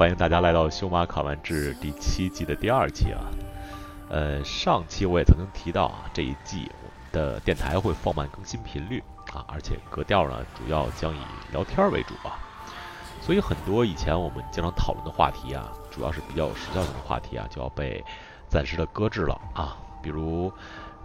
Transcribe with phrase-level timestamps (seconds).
[0.00, 3.20] 欢迎大家来到《修马卡玩志》第七季的第二期啊。
[4.08, 11.18] 呃，上期我也曾经提到啊，这一季我们的电台会放慢更新频率啊，而且格调呢主要将以
[11.52, 12.40] 聊天为主啊。
[13.20, 18.02] 所以很多以前我们经常讨论的话题啊，主要是比较有时效性的话题啊，就要被
[18.48, 19.76] 暂时的搁置了啊。
[20.02, 20.50] 比如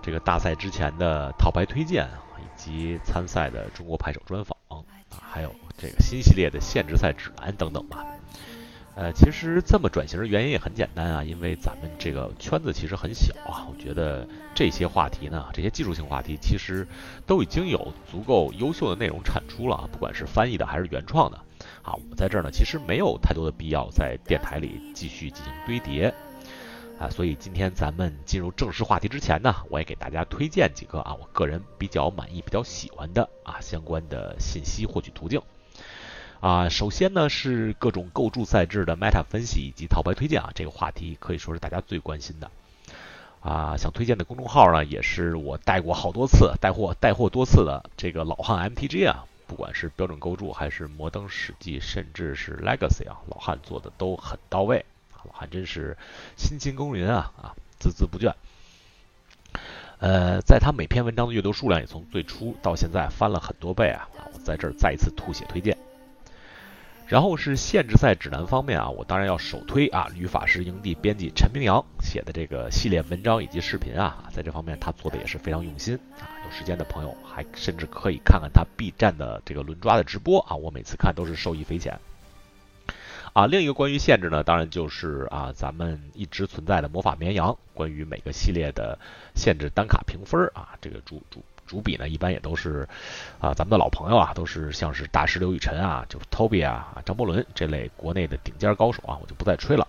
[0.01, 2.07] 这个大赛之前的套牌推荐，
[2.37, 4.79] 以及参赛的中国牌手专访啊，
[5.21, 8.05] 还有这个新系列的限制赛指南等等吧。
[8.95, 13.67] 呃，其实这么转型的原因也很简单啊，因为咱们这个圈子其实很小啊。
[13.69, 16.87] 我觉得这些话题呢，这些技术性话题，其实
[17.25, 21.37] 都已经有足够优秀的内容产出了，不管是翻译的还是原创的
[21.83, 21.91] 啊。
[21.93, 26.13] 我在这儿呢，其实没有太多的必要在电台里继续进行堆叠
[26.97, 27.09] 啊。
[27.09, 35.41] 所以今天咱们进入正式话题之前呢，我也给大家推荐几个啊，我个人比较满意、比较喜欢的啊相关的信息获取途径。
[36.45, 42.51] 啊，首先呢是各种构筑赛制的 meta 分析以及套牌推荐啊，这个话题可以说是大家最关心的。
[43.39, 54.85] 啊，想推荐的公众号呢，也是我带过好多次、带货带货多次的这个老汉 MTG 啊，不管是标准构筑还是摩登史记，甚至是 Legacy 啊，老汉做的都很到位，
[55.25, 55.97] 老汉真是
[56.37, 58.31] 辛勤耕耘啊啊，孜孜不倦。
[59.97, 65.75] 呃，在他每篇文章的阅读数量也从最初到现在翻了很多倍啊啊，我在这儿再一次吐血推荐。
[67.07, 76.25] 然后是限制赛指南方面啊，我当然要首推啊，吕法师营地编辑陈明阳写的这个系列文章以及视频啊，在这方面他做的也是非常用心啊。
[76.43, 81.99] 有时间的朋友还甚至可以看看他 B 站的这个轮抓的直播啊，我每次看都是受益匪浅。
[83.33, 88.97] 啊，另一个关于限制呢，当然就是啊，咱们一直存在的魔法绵羊，关于每个系列的
[89.35, 91.43] 限制单卡评分啊，这个主主。
[91.65, 92.87] 主笔呢，一般也都是
[93.39, 99.87] 啊，咱们的老朋友啊，都是像是大师刘雨辰啊，就是 Toby 啊，张伯伦这类国内的顶尖高手啊，我就不再吹了。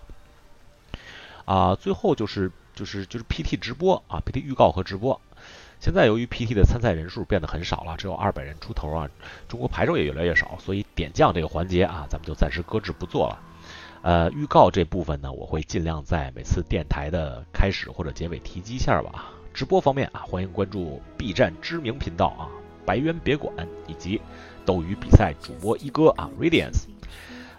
[1.45, 5.19] 啊，最后就是就是就是 PT 直播啊，PT 预告和直播。
[5.79, 9.07] 现在由于 PT 的参赛人数变得很少了，只有二百人出头啊，
[9.47, 13.39] 中国牌手也越来越少，所以点将这个环节啊，咱们就暂时搁置不做了。
[14.01, 19.31] 呃，预告这部分呢，我会尽量在每次电台的开始或者结尾提及一下吧。
[19.57, 22.45] 直播方面啊，欢迎关注 B 站知名频道啊，
[22.85, 23.51] 白渊别管
[23.87, 24.21] 以及
[24.63, 26.83] 斗鱼比赛主播一哥啊，Radiance。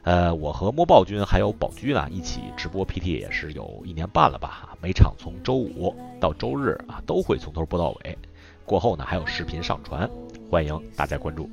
[0.05, 8.17] 呃，我和摸豹君还有宝驹呢一起直播 PT 也是有一年半了吧，每场从周五到周日啊都会从头播到尾，
[8.65, 10.09] 过后呢还有视频上传，
[10.49, 11.51] 欢迎大家关注。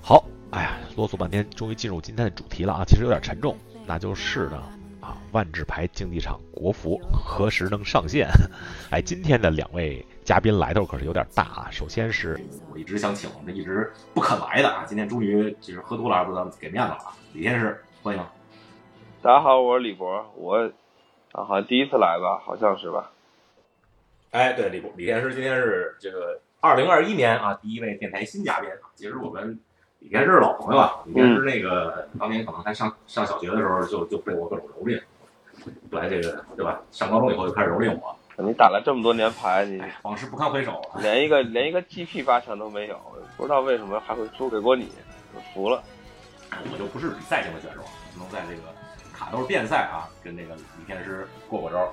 [0.00, 3.56] 好，哎呀，啰嗦半天，终于进入今天的主题了啊，其实有点沉重，
[3.86, 4.60] 那就是呢。
[5.06, 8.28] 啊，万智牌竞技场国服何时能上线？
[8.90, 11.68] 哎，今天的两位嘉宾来头可是有点大啊。
[11.70, 12.36] 首先是
[12.72, 17.14] 我一直想请，这一直不肯来的啊，今天终于就是喝多了，不得给面子了啊。
[17.32, 18.26] 李天师，欢迎。
[19.22, 20.56] 大家好，我是李博，我
[21.30, 23.12] 啊好像第一次来吧，好像是吧？
[24.32, 28.68] 哎，对，李博，李天师今天是这个二零二一年啊第一位电台新嘉宾。
[28.96, 29.56] 其实我们。
[30.00, 35.00] 李天是老朋友啊，李天是那个当年可能还上上小学的时候就就被我各种蹂躏，
[35.90, 36.80] 来这个对吧？
[36.90, 38.16] 上高中以后就开始蹂躏我。
[38.38, 43.00] 你打了这么多年牌，你往事不堪回首，连一个连一个 GP 八强都没有，
[43.36, 44.92] 不知道为什么还会输给过你，
[45.34, 45.82] 我服了。
[46.72, 47.80] 我就不是比赛型的选手，
[48.14, 48.62] 不能在这个
[49.12, 51.90] 卡都是变赛啊，跟那个李天师过过招。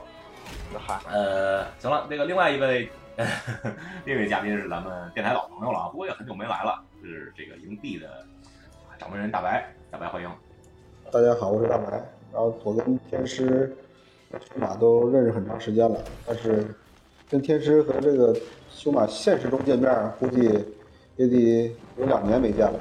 [0.74, 2.92] 那嗨，呃，行了，那个另外一位
[4.06, 6.84] 另一位嘉宾是咱们电台老朋友了啊，不过也很久没来了。
[7.02, 8.08] 是这个营地的
[8.98, 10.30] 掌门人大白，大白欢迎。
[11.12, 11.92] 大家好，我是大白。
[12.32, 13.76] 然后我跟天师、
[14.32, 16.74] 修马都认识很长时间了，但是
[17.30, 18.36] 跟天师和这个
[18.70, 20.66] 修马现实中见面，估计
[21.16, 22.80] 也得有两年没见了。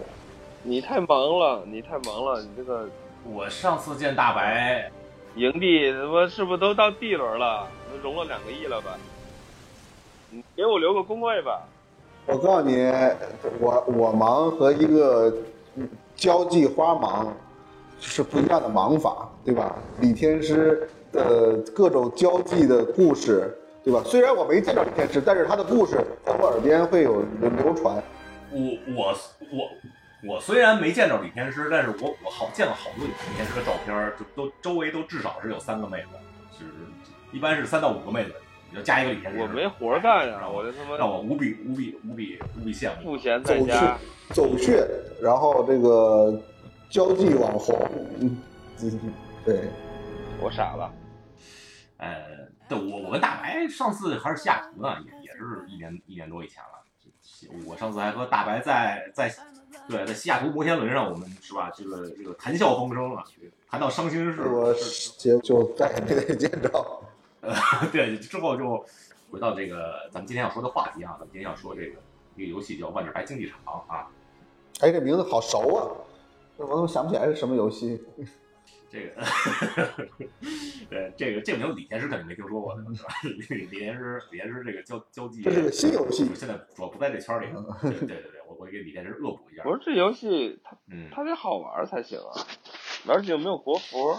[0.62, 1.08] 你太忙
[1.38, 2.88] 了，你太忙了，你这个。
[3.24, 4.90] 我上次见大白，
[5.36, 7.68] 营地他妈是不是都到 D 轮了？
[7.92, 8.98] 都融了两个亿了吧？
[10.32, 11.62] 你给我留个工位吧。
[12.24, 12.90] 我告诉你，
[13.60, 15.30] 我我忙和一个
[16.16, 17.30] 交际花忙
[18.00, 19.76] 是不一样的忙法，对吧？
[20.00, 24.02] 李天师的各种交际的故事，对吧？
[24.06, 28.02] 虽然我没见到李天师，但是他的故事在我耳边会有流传。
[28.50, 28.58] 我
[28.96, 29.14] 我
[29.52, 36.08] 我我虽然没见着李天师，但是我我好见了好多李天师的照片，就都周围都至少是有三个妹子，
[36.52, 36.72] 就是
[37.32, 38.32] 一般是三到五个妹子。
[38.72, 43.02] 你就加一个李天师，我没活干呀，我就他妈让我无比无比无比无比羡慕。
[43.02, 43.98] 赋闲在家
[44.30, 44.88] 走穴，
[45.20, 46.40] 然后这个
[46.88, 47.78] 交际网红，
[48.20, 48.38] 嗯，
[49.44, 49.68] 对，
[50.40, 50.90] 我傻了。
[51.98, 56.70] 呃，对我我跟大白上次还是西雅图呢，也也是一年一年多以前了。
[57.66, 59.30] 我上次还和大白在在
[59.86, 61.70] 对，在西雅图摩天轮上，我们是吧？
[61.76, 63.22] 这个这个谈笑风生啊，
[63.68, 64.72] 谈到伤心事，我
[65.18, 66.70] 结就再也没再见着。
[67.42, 67.54] 呃，
[67.92, 68.84] 对，之后就
[69.30, 71.98] 回到这个咱们今天要说的话题啊，咱们今天要说这个
[72.36, 73.58] 一个游戏叫《万智牌竞技场》
[73.92, 74.08] 啊。
[74.80, 75.90] 哎，这名字好熟啊！
[76.56, 78.00] 我怎么想不起来是什么游戏？
[78.90, 79.24] 这个，
[80.90, 83.08] 对，这个这个名字李天师肯定没听说过的是吧？
[83.48, 87.46] 李天师，李天师这个交交际，这是个新游戏，现在主要不在这圈里。
[87.80, 89.62] 对对对对，我我给李天师恶补一下。
[89.62, 92.46] 不是这游戏，它嗯，它得好玩才行啊，
[93.08, 94.14] 而且有没有国服？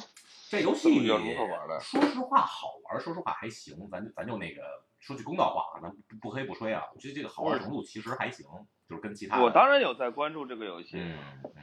[0.53, 1.79] 这游戏玩的？
[1.79, 3.89] 说实话，好玩，说实话还行。
[3.89, 4.61] 咱咱就那个
[4.99, 8.45] 说句公道话啊，咱不不黑不吹啊，我觉得这个好玩程度其实还行，
[8.87, 11.17] 就是跟其他我当然有在关注这个游戏，嗯，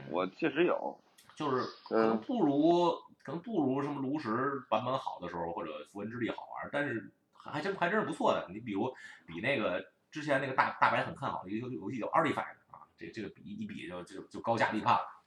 [0.09, 0.99] 我确实有。
[1.37, 2.91] 就是可能不如
[3.23, 8.45] 可能不如什么炉石版本好的时候，或者符文之力好玩，但是还真还真是不错的。
[8.51, 8.93] 你比如
[9.25, 15.20] 比那个之前那个大大白很看好的一个游戏叫 Artifact 啊，这这个比一比就就就高下立判了。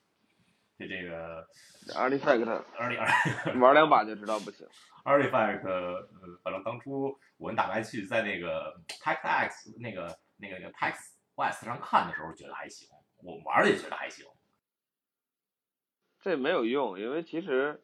[0.76, 1.46] 这这个
[1.94, 2.44] Artifact
[2.76, 4.66] Artifact 玩两把就知道不行。
[5.04, 6.08] Artifact 呃，
[6.42, 10.94] 反正当初我跟大白去在那个 PAX 那个那个那个 PAX
[11.36, 12.88] West 上看的时候，觉得还行，
[13.22, 14.24] 我玩的也觉得还行。
[16.20, 17.82] 这没有用，因为其实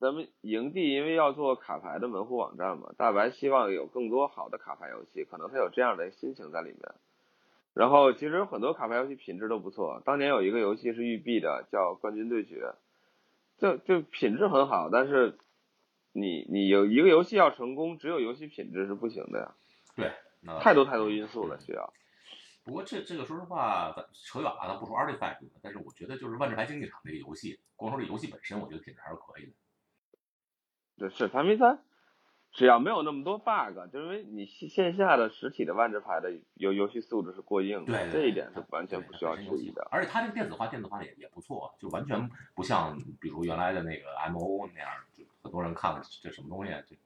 [0.00, 6.80] 咱们营地因为要做卡牌的门户网站嘛，大白希望有更多好的卡牌游戏，可能他有这样的心情在里面。
[7.74, 12.56] 然后其实有很多卡牌游戏品质都不错，当年有一个游戏是育碧的，叫《冠军对决》，
[13.58, 15.38] 就就品质很好，但是
[16.12, 19.54] 你你有一个游戏要成功，只有游戏品质是不行的呀。
[19.96, 21.92] 对，那太多太多因素了，需要。
[22.64, 29.52] 不过这这个说实话，咱扯远了，咱不说 Artifact，但是我觉得就是万智牌竞技场这个游戏，光说这游戏本身，我觉得品质还是可以的。
[30.98, 31.82] 对，是排名三，
[32.52, 39.86] 只要没有那么多 bug，就因为你线下的实体的万智牌的游游戏素质是过硬的，对这一点是完全不需要质疑的。
[39.90, 46.96] 而且它这个电子化，电子化也也不错，就完全不像比如原来的那个 MO 那样，就很多人看了这什么东西，这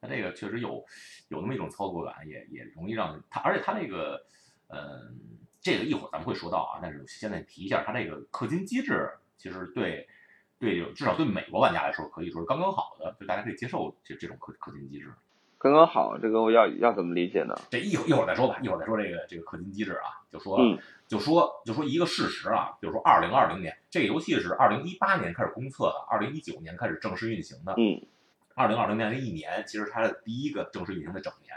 [0.00, 0.84] 它这个确实有
[1.28, 4.24] 有那么一种操作感，也也容易让它，而且它那个。
[4.68, 10.08] 嗯，这个一会儿咱们会说到啊，但是现在提一下，它这个氪金机制其实对
[10.58, 15.12] 对，至少对美国玩家来说可以说是刚刚好的，就大家可以接受这这种氪氪金机制。
[15.58, 17.54] 刚刚好，这个我要要怎么理解呢？
[17.70, 27.74] 这一会儿一会儿再说吧，一会儿再说这个这个氪金机制啊，就说、嗯、就说就说一个事实啊，就是说二零二零年这个游戏是二零一八年开始公测的，二零一九年开始正式运行的。
[27.78, 28.06] 嗯，
[28.54, 31.54] 二零二零年这一年，其实它的第一个正式运行的整年。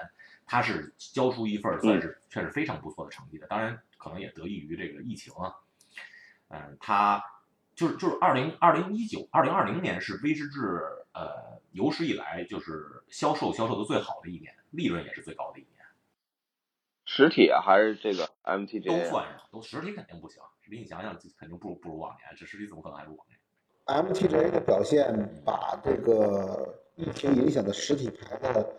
[0.51, 5.53] 它是交出一份算是确实非常不错的成绩的，当然可能也得益于这个疫情啊。
[6.47, 7.23] 嗯，他
[7.79, 10.57] 就是就是二零二零一九二零二零年是威士忌
[11.13, 15.85] 呃有史以来就是销售销售的最好的一年，利润也是最高的一年。
[17.05, 23.39] 实体啊，还是这个 MTG 都算上，都实体肯定不行，实体你想想肯定不如不如往年，这实体怎么可能还如往年
[23.85, 28.75] ？MTG 的表现把这个疫情影响的实体牌的。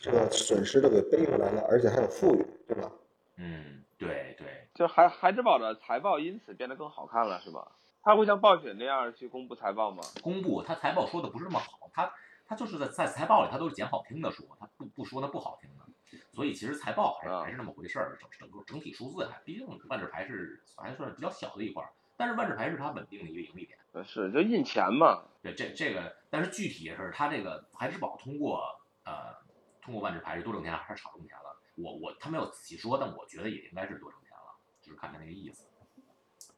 [0.00, 2.90] 这个损失都给背回来了，而且还有富裕，对吧？
[3.36, 7.70] 嗯，对对，就孩孩之宝的财报因此变得更好看了，是吧？
[8.02, 10.02] 他会像暴雪那样去公布财报吗？
[10.22, 12.12] 公布，他财报说的不是那么好，他
[12.46, 23.78] 他就是在在财报里他都是捡好听的说，他不不说那不好听的，所以其实财报还是、啊、还是那么回事儿，整整个整体数字还，毕竟万智牌是还算是比较小的一块儿，但是万智牌是它稳定的一个盈利点。
[24.04, 25.22] 是，就印钱嘛。
[25.42, 29.42] 对，这这个，但是具体是它这个孩之宝通过呃。
[29.84, 31.58] 通过万智牌是多挣钱还是少挣钱了？
[31.74, 35.66] 我我他没有仔细说，但我觉得也应该是多挣钱了，就是看他那个意思。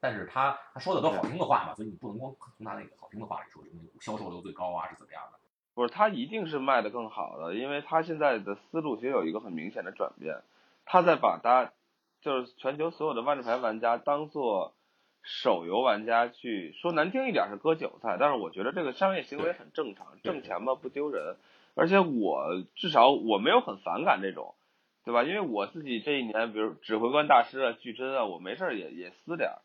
[0.04, 5.38] 但是他他说的都是好听的话嘛，所以你不能光从他那个好听的话里说，什么销售流最高啊是怎么样的？
[5.73, 10.42] 不是，他一定是卖的更好的，因为他现在的思路其实有一个很明显的转变，
[10.84, 11.73] 他在把他
[12.20, 14.75] 就是全球所有的万智牌玩家当做
[15.23, 21.37] 手游玩家去说难听一点是割韭菜，但是我觉得这个商业行为很正常，挣钱嘛不丢人。
[21.75, 24.54] 而且我至少我没有很反感这种，
[25.02, 25.23] 对吧？
[25.25, 29.63] 因为我自己这一年，比如指挥官大师啊、巨真啊，我没事也也撕点儿。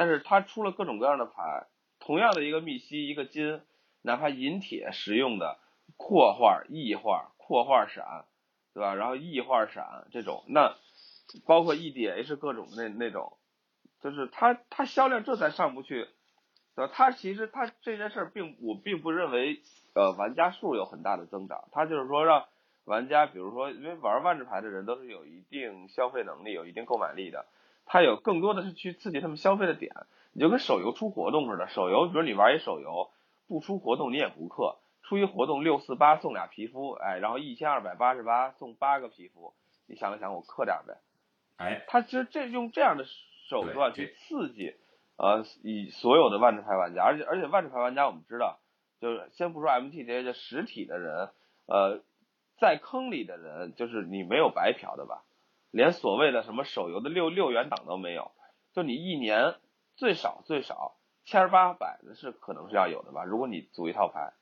[0.00, 1.66] 但是他出了各种各样的牌，
[1.98, 3.60] 同样的一个密西一个金，
[4.00, 5.58] 哪怕银铁实用的
[5.98, 8.24] 扩画、异画、扩画闪，
[8.72, 8.94] 对吧？
[8.94, 10.74] 然后异画闪这种，那
[11.44, 13.36] 包括 EDH 各种那那种，
[14.00, 16.08] 就是它它销量这才上不去，
[16.74, 16.90] 对吧？
[16.94, 19.60] 它其实它这件事儿并我并不认为。
[19.92, 22.46] 呃，玩家数有很大的增长，他就是说让
[22.84, 27.46] 玩家，比如说，因为玩万智牌的人都是有一定消费能力、有一定购买力的，
[27.92, 29.92] 他有更多的是去刺激他们消费的点。
[30.32, 33.10] 你就跟手游出活动似的，手游比如你玩一手游，
[33.48, 39.54] 不出活动你也不氪，出一活动六四八送俩皮肤，哎，然后一千二百八十八送八个皮肤，
[39.88, 40.98] 你想了想，我氪点呗。
[41.56, 43.04] 哎，他其实这用这样的
[43.48, 44.76] 手段去刺激，
[45.16, 48.60] 呃，以所有的万智牌玩家，而且而且万智牌玩家我们知道，
[49.00, 51.30] 就是先不说 MT 这些实体的人，
[51.66, 52.04] 呃，
[52.60, 55.24] 在坑里的人，就是你没有白嫖的吧？
[55.70, 58.32] 连所谓的什么手游的六六元档都没有，
[58.72, 59.54] 就你一年
[59.96, 63.24] 最少最少千八百的是可能是要有的吧？
[63.24, 64.32] 如果你组一套牌，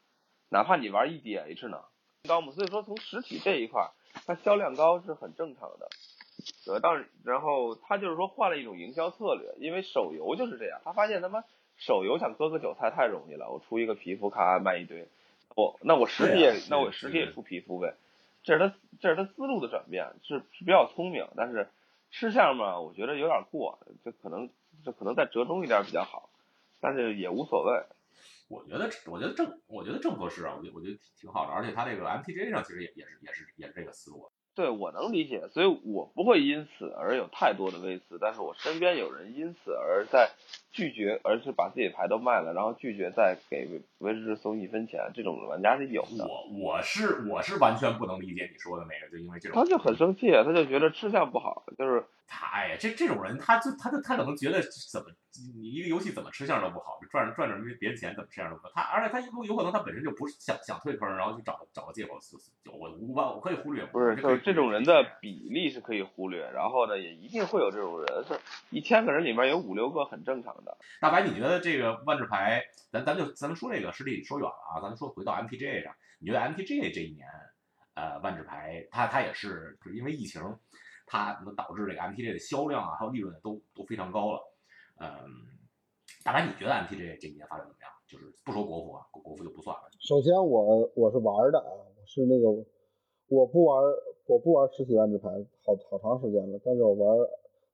[0.49, 1.83] 哪怕你玩 EDH 呢，
[2.27, 3.91] 高嘛，所以说从实体这一块，
[4.27, 5.89] 它销量高是很正常的。
[6.69, 11.43] 呃，当然，然后他就是说换了一种营销策略，因为手游就是这样，他发现他妈
[11.77, 15.09] 手游想割个韭菜太容易了，我出一个皮肤，咔卖一堆，
[15.57, 17.95] 我那我实体也啊那我实体也出皮肤呗，
[18.49, 21.69] 这是他这是他思路的转变，是是比较聪明，但是
[22.11, 24.49] 吃相嘛，我觉得有点过，这可能
[24.83, 26.31] 这可能再折中一点比较好，
[26.81, 27.83] 但是也无所谓。
[28.49, 34.31] 我觉得我觉得正我觉得正合适啊，我觉得我觉得挺好的，而且他这个 MTJ 上其实也也是也是也是这个思路。
[34.55, 40.31] 对我能理解，所以我不会因此而有太多的微词，但是我身边有人因此而在
[40.71, 46.27] 拒绝，而是把自己的牌都卖了，然后拒绝再给威士忌送一分钱，这种玩家是有的。
[46.27, 54.61] 我我是我是完全不能理解你说的那个，就因为这种他就很生气，他就觉得吃相不好，就是他哎呀，这这种人，他就他就他可能觉得
[54.93, 55.07] 怎么
[55.55, 58.71] 你一个游戏怎么吃相都不好，赚着赚着别的钱怎么吃相都不好。
[58.75, 62.39] 他而且他有有可能他本身就不是想想退坑，然后去找找个借口就
[62.71, 68.39] 就我无关我可以忽略，不是这种人的比例是可以忽略，然后呢，也一定会有这种人，是
[68.71, 70.58] 一千个人里面有五六个很正常
[71.01, 77.27] 大白，你觉得这个万智牌，咱咱就咱们说这个实体说远了啊，咱们说回到 MTG 上，你觉得 MTG 这一年，
[77.95, 80.43] 呃，万智牌它它也是就是因为疫情，
[81.07, 84.41] 它导致这个 MTG 的销量啊，还有利润都都非常高了。
[85.01, 85.09] 嗯，
[86.25, 87.91] 大白，你觉得 MTG 这一年发展怎么样？
[88.09, 89.83] 就是不说国服啊，国国服就不算了。
[90.01, 92.49] 首先我我是玩的啊，我是那个
[93.29, 93.85] 我不玩
[94.25, 95.29] 我不玩实体万智牌
[95.63, 97.29] 好好长时间了，但是我玩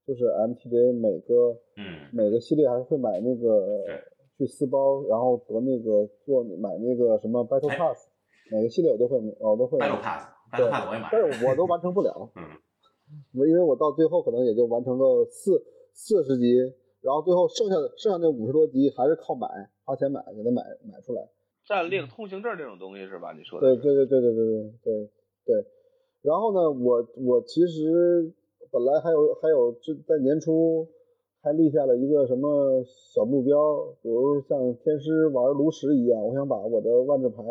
[0.07, 4.03] 就是 MTJ 每个嗯每个系列还是会买那个对
[4.39, 8.09] 去撕包，然后得那个做买那个什么 Battle 哎 Pass，
[8.51, 11.21] 每个系列我都会我都会买，Battle Pass，Battle Pass 我也买但。
[11.33, 12.43] 是我都完成不了， 嗯，
[13.35, 16.57] 我因为我到最后可能也就完成个四四十级，
[17.01, 19.47] 然后最后剩下的剩下那五十多级还是靠买
[19.85, 21.23] 花钱买给它买买出来。
[21.65, 23.33] 战令、通行证这种东西是吧？
[23.33, 23.95] 你说对的对？
[23.95, 25.11] 对对对对对对对
[25.47, 25.67] 对。
[26.23, 28.33] 然后呢，我我其实
[28.75, 30.89] 本来还有还有这在年初
[31.41, 33.55] 还立下了一个什么小目标，
[34.03, 37.45] 比如像天师玩炉石一样，我想把我的万智牌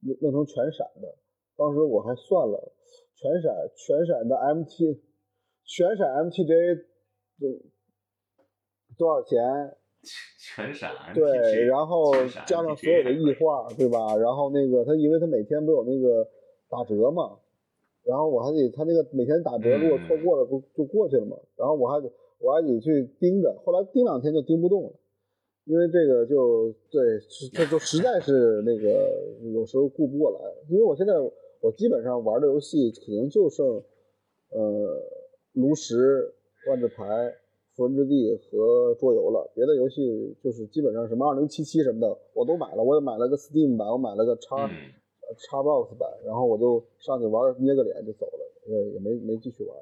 [0.00, 1.14] 弄弄成全闪的。
[1.54, 2.72] 当时我还算了，
[3.14, 5.02] 全闪全闪的 MT
[5.68, 6.76] 全闪 MTJ
[7.38, 7.46] 就
[8.96, 9.76] 多少钱？
[10.38, 12.10] 全闪对，然后
[12.46, 14.16] 加上所有的异化，对吧？
[14.16, 16.26] 然后那个他，因为他每天不有那个
[16.70, 17.36] 打折嘛，
[18.08, 21.36] 然后我还得他那个每天打折，如果错过了不就过去了嘛？
[21.56, 22.10] 然后我还得
[22.40, 24.92] 我还得去盯着，后来盯两天就盯不动了，
[25.66, 27.20] 因为这个就对，
[27.52, 29.12] 这就实在是那个
[29.52, 30.38] 有时候顾不过来，
[30.70, 31.12] 因为我现在
[31.60, 33.66] 我基本上玩的游戏可能就剩
[34.52, 35.02] 呃
[35.52, 36.32] 炉石、
[36.66, 37.04] 万智牌。
[37.76, 44.68] 符文之地和桌游了，别的游戏就是基本上什么二零七七什么的我都买了，我也买了个 Steam 版，我买了个叉
[45.28, 49.76] 嗯，叉 box 版，然后我就上去玩捏个脸就走了，呃也没没继续玩。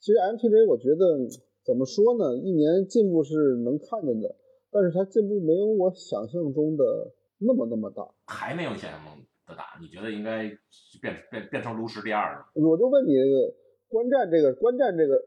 [0.00, 1.18] 其实 MTJ 我觉得
[1.64, 4.34] 怎么说呢，一年进步是能看见的，
[4.70, 8.08] 但是它进步没有我想象中的那么那么大。
[8.26, 10.48] 还没有想象中的大，你觉得应该
[11.00, 12.46] 变变变成炉石第二了？
[12.54, 13.14] 我就问你，
[13.88, 15.22] 观战这个观战这个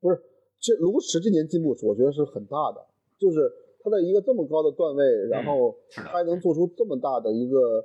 [0.00, 0.22] 不是。
[0.62, 3.50] 这炉石今年进步，我觉得是很大的，就是
[3.82, 7.82] 它在一个这么高的段位，然后他还能做出这么大的一个，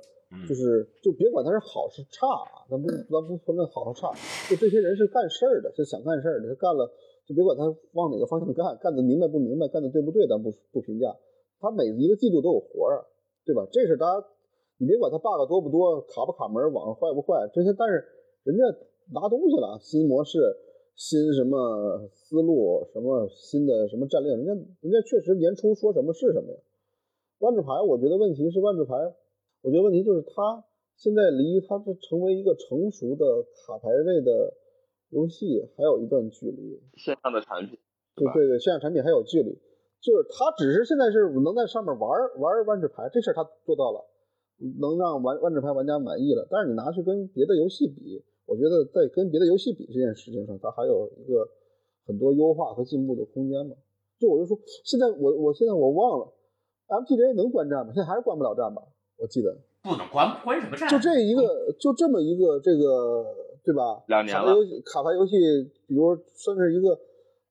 [0.48, 2.26] 就是就别管他是好是差，
[2.68, 4.10] 咱不咱不分论好和差，
[4.50, 6.90] 就这些人是干事儿的，是想干事儿的，他干了
[7.26, 11.16] 就别管他往哪个方向干，干的明白不明白，干的对不对，咱不不评价，
[11.60, 13.06] 他每一个季度都有活儿，
[13.44, 13.66] 对吧？
[13.70, 14.26] 这是大家，
[14.78, 18.04] 你别管他 bug 多不多，卡不卡门，网坏不坏，这些，但是
[18.44, 18.64] 人家
[19.12, 20.38] 拿东西了，新模式。
[20.98, 26.58] 新什么思路，什么新的什么战略，人家人家确实年初说什么是什么呀。
[27.40, 28.94] 万智牌，我觉得问题是万智牌，
[29.66, 30.62] 我觉得问题就是它
[30.94, 34.54] 现在离它是成为一个成熟的卡牌类的
[35.10, 36.80] 游戏还有一段距离。
[36.94, 37.76] 线上的产品，
[38.14, 39.50] 对对对，线上产品还有距离，
[40.00, 42.08] 就是它只是现在是能在上面玩
[42.38, 44.06] 玩万智牌，这事儿它做到了，
[44.78, 46.46] 能让玩万智牌玩家满意了。
[46.48, 48.22] 但是你拿去跟别的游戏比。
[48.46, 51.42] 我觉得在跟别的游戏比这件事情上，它还有一个
[52.06, 53.74] 很多优化和进步的空间嘛。
[54.20, 56.32] 就我就说，现在我我现在我忘了
[56.86, 57.92] ，MTJ 能观战吗？
[57.92, 58.80] 现在还是观不了战吧？
[59.16, 60.88] 我记得不能关关什么战？
[60.88, 63.24] 就这一个，就这么一个这个，
[63.64, 64.02] 对吧？
[64.08, 64.44] 两年了。
[64.44, 66.98] 卡牌游戏，卡牌游戏，比如算是一个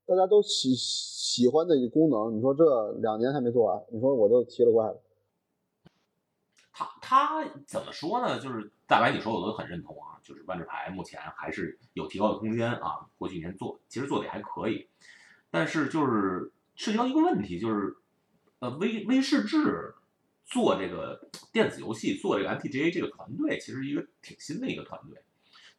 [0.06, 5.02] 大家都喜喜欢的一个功能，你说这两年还没做完，你说我都奇了怪了。
[6.72, 8.38] 他他怎么说呢？
[8.38, 13.08] 就是大白你说我都很认同啊，就是万智牌目前还是有提高的空间啊。
[13.18, 14.88] 过去一年做其实做的也还可以，
[15.50, 17.96] 但是就是涉及到一个问题，就是
[18.60, 19.96] 呃威威士治
[20.46, 21.20] 做这个
[21.52, 25.22] 电子游戏做这个 MTGA 这个团队，其实一个挺新的一个团队，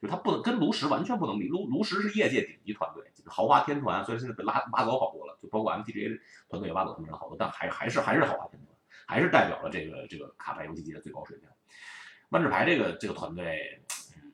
[0.01, 1.49] 就他不能跟炉石完全不能比。
[1.49, 8.75] 炉炉石是业界顶级团队，豪华天团虽然现在被拉挖走好多了，就包括 MTGA 团队也挖走他们人好多，但还还是还是豪华天团。
[9.09, 11.49] 还是代表了这个这个卡牌游戏机的最高水平。
[12.31, 13.81] 万智牌这个这个团队，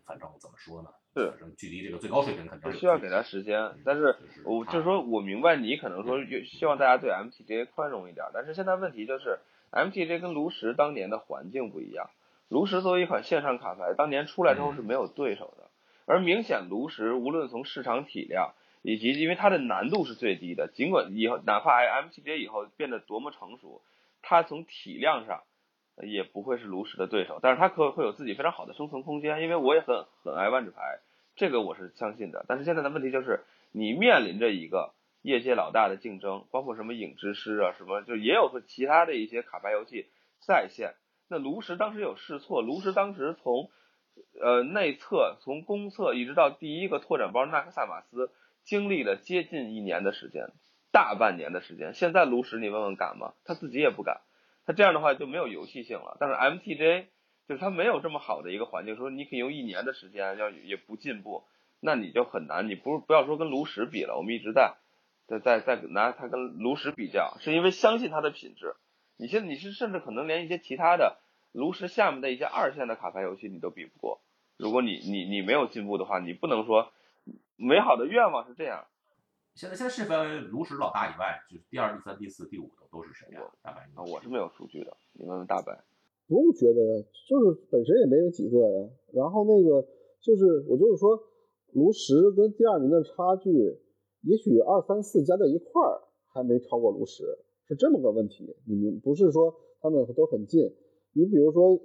[0.07, 0.89] 反正怎么说呢？
[1.15, 3.71] 是，反正距离这个最高水平肯定需要给他时间。
[3.85, 9.39] 但是，我就是说我明白你可能说希望大家对 MTGA 宽容一点，但是现在问题就是
[9.73, 12.11] MTG 跟炉石当年的环境不一样。
[12.49, 15.71] 炉石作为一款线上卡牌，当年出来之后是没有对手的，
[16.05, 18.53] 而明显炉石无论从市场体量
[18.83, 23.83] 以及因为它的难度是最低的，尽管以后哪怕 MTJ 以后变得多么成熟。
[24.21, 25.43] 它从体量上
[26.01, 31.01] 也不会是炉石的对手，但是它可会有自己非常好的生存空间，因为我也很很爱万智牌，
[31.35, 32.45] 这个我是相信的。
[32.47, 33.41] 但是现在的问题就是，
[33.73, 40.07] 你面临着一个业界老大的竞争，包括什么影之师啊，什么就也有和其他的一些卡牌游戏
[40.41, 40.95] 在线。
[41.29, 43.71] 那炉石当时有试错，炉石当时从
[44.41, 48.31] 呃内测、从公测一直到第一个拓展包纳克萨马斯，
[48.65, 50.51] 经历了接近一年的时间。
[50.91, 53.33] 大半年的时间，现在炉石你问问敢吗？
[53.45, 54.21] 他自己也不敢，
[54.67, 56.19] 他这样的话就没有游戏性了。
[56.21, 57.07] 但是 MTJ
[57.49, 61.45] 就是他没有这么好的一个环境，说你可以用一年的时间要也不进步，
[61.81, 62.69] 那你就很难。
[62.69, 64.75] 你不不要说跟炉石比了，我们一直在
[65.27, 68.75] 在在在拿它跟炉石比较，是因为相信它的品质。
[69.17, 71.19] 你现在你是甚至可能连一些其他的
[71.53, 74.21] 炉石下面的一些二线的卡牌游戏你都比不过。
[74.57, 76.93] 如果你你你没有进步的话，你不能说
[77.57, 78.87] 美好的愿望是这样。
[79.55, 83.43] 现在现在是分炉石老大以外，就是第二、第三、第四、第五的都是谁呀？
[83.63, 85.79] 大白啊，我是没有数据的，你问问大白。
[86.27, 88.89] 不用觉得，就是本身也没有几个呀。
[89.13, 89.87] 然后那个
[90.21, 91.23] 就是我就是说，
[91.75, 93.51] 炉石跟第二名的差距，
[94.23, 97.25] 也许二三四加在一块儿还没超过炉石，
[97.69, 98.57] 是这么个问题。
[98.67, 100.75] 你们不是说他们都很近？
[101.13, 101.79] 你比如说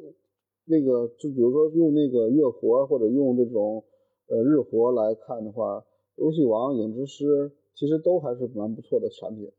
[0.66, 3.84] 那个，就比如说用那个月活或者用这种
[4.28, 5.86] 呃日活来看的话。
[6.20, 9.52] 游戏王、影之师其实都还是蛮不错的产品，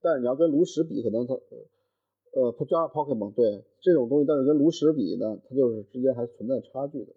[0.00, 7.12] 但是你要跟炉石比，可能它，呃，加上 Pokemon 对这种东西，但是跟炉石比呢，它就是之间还存在差距的，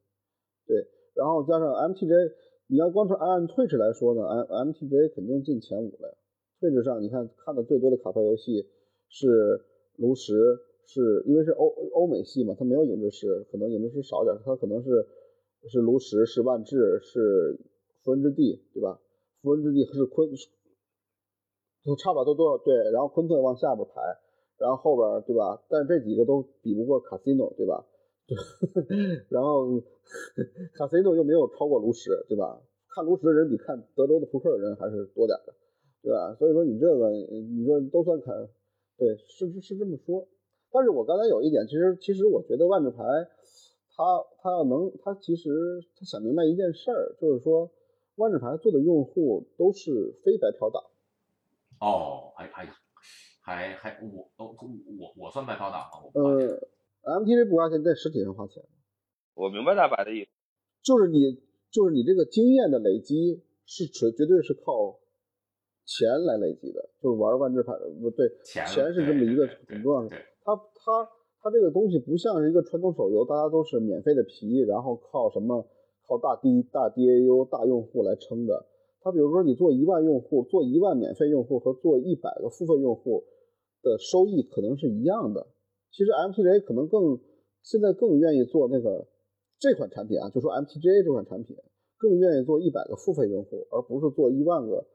[0.66, 0.88] 对。
[1.13, 2.32] 然后加上 MTJ，
[2.68, 6.18] 你要光从按 Twitch 来说呢，M MTJ 肯定进前五了。
[6.60, 8.68] Twitch 上你看看的最多的卡牌游戏
[9.10, 9.62] 是
[9.96, 15.08] 炉石，是因为是欧欧美系嘛，它没有影之师，可能影之师少点，它可能是
[15.70, 17.60] 是炉石，是万智，是。
[18.04, 19.02] 符文之地，对吧？
[19.42, 20.30] 符文之地是昆，
[21.84, 22.64] 都差不多多少？
[22.64, 24.02] 对，然后昆特往下边排，
[24.58, 25.62] 然后后边对吧？
[25.68, 27.86] 但这几个都比不过卡西诺，对吧？
[29.30, 29.82] 然后
[30.74, 32.62] 卡塞诺又没有超过炉石，对吧？
[32.90, 35.54] 看炉石的人比看德州的扑克的人还是多点的，
[36.02, 36.36] 对吧？
[36.36, 38.34] 所以说你这个，你说都算看，
[38.98, 40.28] 对，是是是这么说。
[40.72, 43.04] 但是我刚才有一点，其实其实我觉得万智牌，
[43.96, 44.04] 他
[44.42, 45.50] 他要能，他其实
[45.96, 47.72] 他想明白一件事儿，就是说。
[48.18, 50.84] 万智牌做的用户都是非白嫖党，
[51.80, 52.72] 哦，哎哎呀，
[53.44, 54.56] 还还我我
[54.98, 56.10] 我我算白嫖党吗？
[56.16, 56.60] 呃
[57.08, 58.62] ，MTG 不花钱，在实体上花钱。
[59.34, 60.30] 我明白大白的意思，
[60.84, 61.39] 就是你
[61.72, 65.00] 就是你这个经验的累积是绝绝对是靠
[65.86, 70.10] 钱来累积的，就是玩万智牌不对，钱是这么一个很重要的。
[70.43, 71.10] 它它
[71.41, 75.65] 它这个东西不像是一个传统手游，大家都是免费的皮，然后靠什么？
[76.08, 78.65] 靠大 D 大 DAU 大用户来撑的，
[79.02, 83.26] 它比如说你做一万用户，做一万免费用户和做一百个付费用户
[83.84, 85.46] 的收益可能是一样的。
[85.91, 87.19] 其实 MTJ 可能更
[87.63, 89.08] 现在更愿意做那个
[89.60, 91.58] 这款产品啊，就说 MTJ 这款产品
[91.97, 94.86] 更愿意做一百个付费用户，而不是做一万个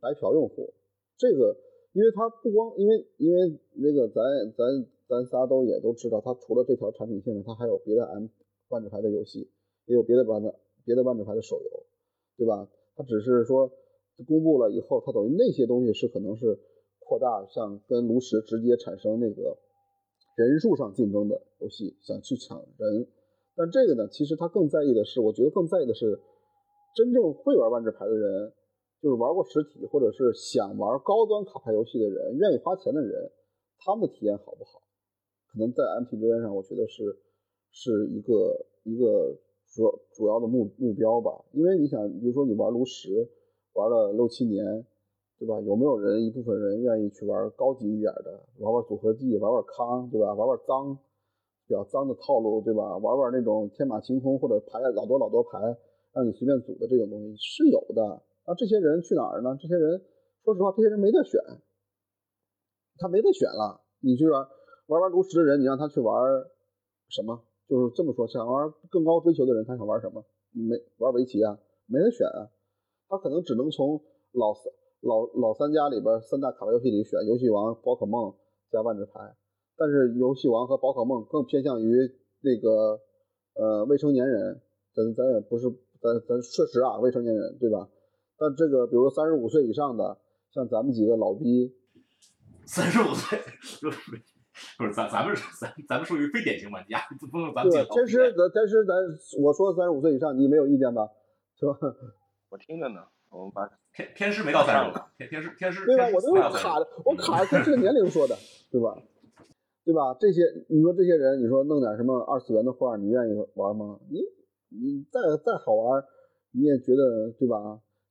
[0.00, 0.74] 白嫖用户。
[1.16, 1.56] 这个，
[1.92, 4.22] 因为它不光因为因为那个咱
[4.56, 8.26] 咱咱仨都也都知道，它除了这条产品线呢，它还有别的 M
[8.68, 9.50] 万智牌的游戏。
[9.86, 10.52] 也有别的版的
[10.84, 11.86] 别的万智牌的手游，
[12.36, 12.68] 对吧？
[12.96, 13.70] 它只是说
[14.26, 16.58] 公布了以后，它等于那些东西是可能是
[16.98, 19.56] 扩大，像跟炉石直接产生那个
[20.36, 23.08] 人数上竞争的游戏，想去抢人。
[23.56, 26.20] 但这个呢，其实他更在意的是，我觉得更在意的是
[26.94, 28.52] 真正会玩万智牌的人，
[29.02, 33.32] 就是玩过实体或者是想玩高端卡牌游戏的人，愿意花钱的人，
[33.78, 34.80] 他们的体验好不好？
[35.50, 37.18] 可能在 MTG 上，我觉得是
[37.72, 39.36] 是一个一个。
[39.74, 43.28] 主主要的目目标吧，因为你想，比如说你玩炉石，
[43.74, 44.86] 玩了六七年，
[45.38, 45.60] 对吧？
[45.60, 50.32] 有没有人一部分人愿意去玩高级一点的，玩玩组合技，玩玩康，对吧？
[50.32, 50.96] 玩玩脏，
[51.66, 52.96] 比较脏的套路，对吧？
[52.96, 55.58] 玩玩那种天马行空或者牌老多老多牌，
[56.14, 58.22] 让你随便组的这种东西是有的。
[58.46, 59.56] 那这些人去哪儿呢？
[59.60, 60.00] 这些人，
[60.44, 61.40] 说实话，这些人没得选，
[62.96, 63.82] 他没得选了。
[64.00, 64.40] 你去玩
[64.86, 66.14] 玩玩炉石的人，你让他去玩
[67.08, 67.42] 什么？
[67.68, 70.24] 就是这么说，想玩更高追求的人，他想玩什么？
[70.54, 72.48] 你没玩围棋啊，没得选啊。
[73.08, 74.00] 他可能只能从
[74.32, 78.34] 老三老老三家里边三大卡牌游戏里选游戏王、宝可梦
[78.70, 79.36] 加万智牌。
[79.76, 82.98] 但是游戏王和宝可梦更偏向于那个
[83.54, 84.60] 呃未成年人，
[84.94, 85.68] 咱咱也不是
[86.00, 87.88] 咱咱确实啊未成年人对吧？
[88.38, 90.18] 但这个比如说三十五岁以上的，
[90.52, 91.74] 像咱们几个老逼，
[92.64, 93.38] 三十五岁
[94.78, 96.98] 不是咱咱们咱咱们属于非典型玩家，
[97.30, 98.94] 不能咱们对天师咱天师咱
[99.42, 101.06] 我说三十五岁以上，你没有意见吧？
[101.60, 101.76] 是吧？
[102.48, 103.00] 我听着呢，
[103.36, 106.06] 我们把天天师没到三十五，天天师天师对吧？
[106.08, 108.34] 我都师没到三十卡的，我卡的跟这个年龄说的，
[108.70, 108.96] 对吧？
[109.84, 110.16] 对吧？
[110.18, 114.00] 这些你说这些人，你说弄点什么二次元的画，你愿意玩吗？
[114.08, 114.18] 你
[114.72, 116.02] 你再再好玩，
[116.52, 117.60] 你也觉得对吧？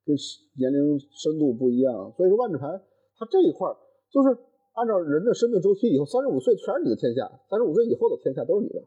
[0.05, 0.15] 跟
[0.57, 2.67] 年龄深度不一样，所以说万智牌
[3.17, 3.67] 它这一块
[4.11, 4.38] 就是
[4.73, 8.83] 按照人的生命周期，以后三十五岁全是你的天下，三十五岁以后的天下都是你的。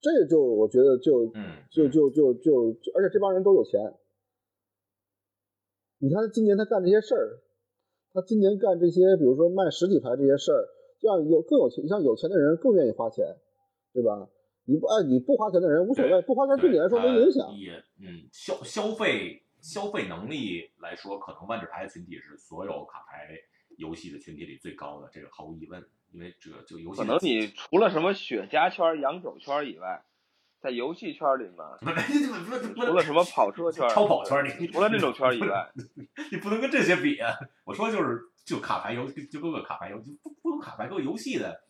[0.00, 3.80] 这就我觉得就嗯就就就就就，而且这帮人都有钱。
[5.98, 7.40] 你看今年他干这些事儿，
[8.12, 10.64] 他今年干这些，比如说卖实体牌这些事儿，
[11.00, 13.24] 这样有更有钱，像有钱的人更愿意花钱，
[13.92, 14.28] 对吧？
[14.64, 17.54] 你不哎你不花钱的人无所谓，不花钱对你来说没影响呃。
[17.54, 23.34] 也嗯，消消费消费能力来说，可能万智牌群体是所有卡牌
[23.78, 25.82] 游戏的群体里最高的，这个毫无疑问。
[26.10, 30.02] 因为这个就游戏可能你除了什么雪茄圈、洋酒圈以外，
[30.60, 35.70] 在游戏圈里面，不是不是不是除了什么跑车圈、超跑圈你除了这种圈以外，
[36.32, 37.32] 你不能跟这些比啊！
[37.64, 41.62] 我说就是就卡牌游就各个卡牌游就不不用卡牌各个游戏的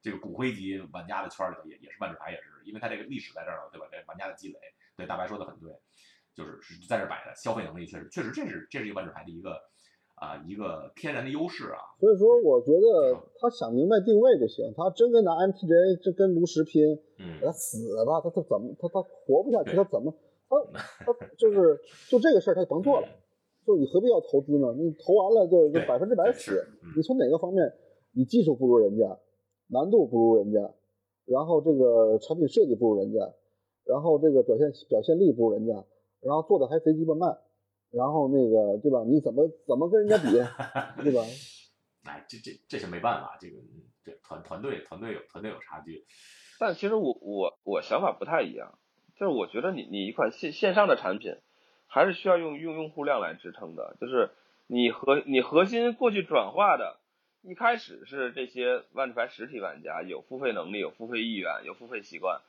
[0.00, 3.86] 这个骨灰级玩家的圈里头也也是万智牌也是，因为它这个历史在这儿了，对吧？
[3.90, 4.58] 这玩家的积累，
[4.96, 5.72] 对大白说的很对，
[6.32, 9.60] 就是是在这儿摆的，消费能力确实确实这是这是一个万智牌的一个
[10.16, 11.78] 啊、一个天然的优势啊。
[12.00, 14.64] 所以说，我觉得他想明白定位就行。
[14.76, 18.20] 他真跟拿 MTJ 这跟炉石拼，嗯他死了吧？
[18.20, 19.76] 他他怎么他他活不下去？
[19.76, 20.12] 他怎么
[20.48, 20.56] 他
[21.04, 21.78] 他就是
[22.10, 23.08] 就这个事儿他就甭做了。
[23.66, 24.72] 就你何必要投资呢？
[24.78, 26.52] 你投完了就就对百分之百死。
[26.82, 27.72] 嗯你从哪个方面，
[28.12, 29.18] 你技术不如人家，
[29.68, 30.72] 难度不如人家，
[31.26, 33.20] 然后这个产品设计不如人家，
[33.84, 35.84] 然后这个表现表现力不如人家，
[36.20, 37.36] 然后做的还贼鸡巴慢，
[37.90, 39.02] 然后那个对吧？
[39.06, 40.30] 你怎么怎么跟人家比，
[41.02, 41.22] 对吧？
[42.04, 46.04] 哎，这这这是没办法，这个嗯这团团队团队有团队有差距，
[46.60, 48.78] 但其实我我我想法不太一样，
[49.18, 51.36] 就是我觉得你你一款线线上的产品，
[51.88, 54.30] 还是需要用用用户量来支撑的，就是
[54.68, 57.00] 你核你核心过去转化的，
[57.42, 62.40] 一开始是这些万智牌实体玩家有付费能力、有付费意愿、有付费习惯，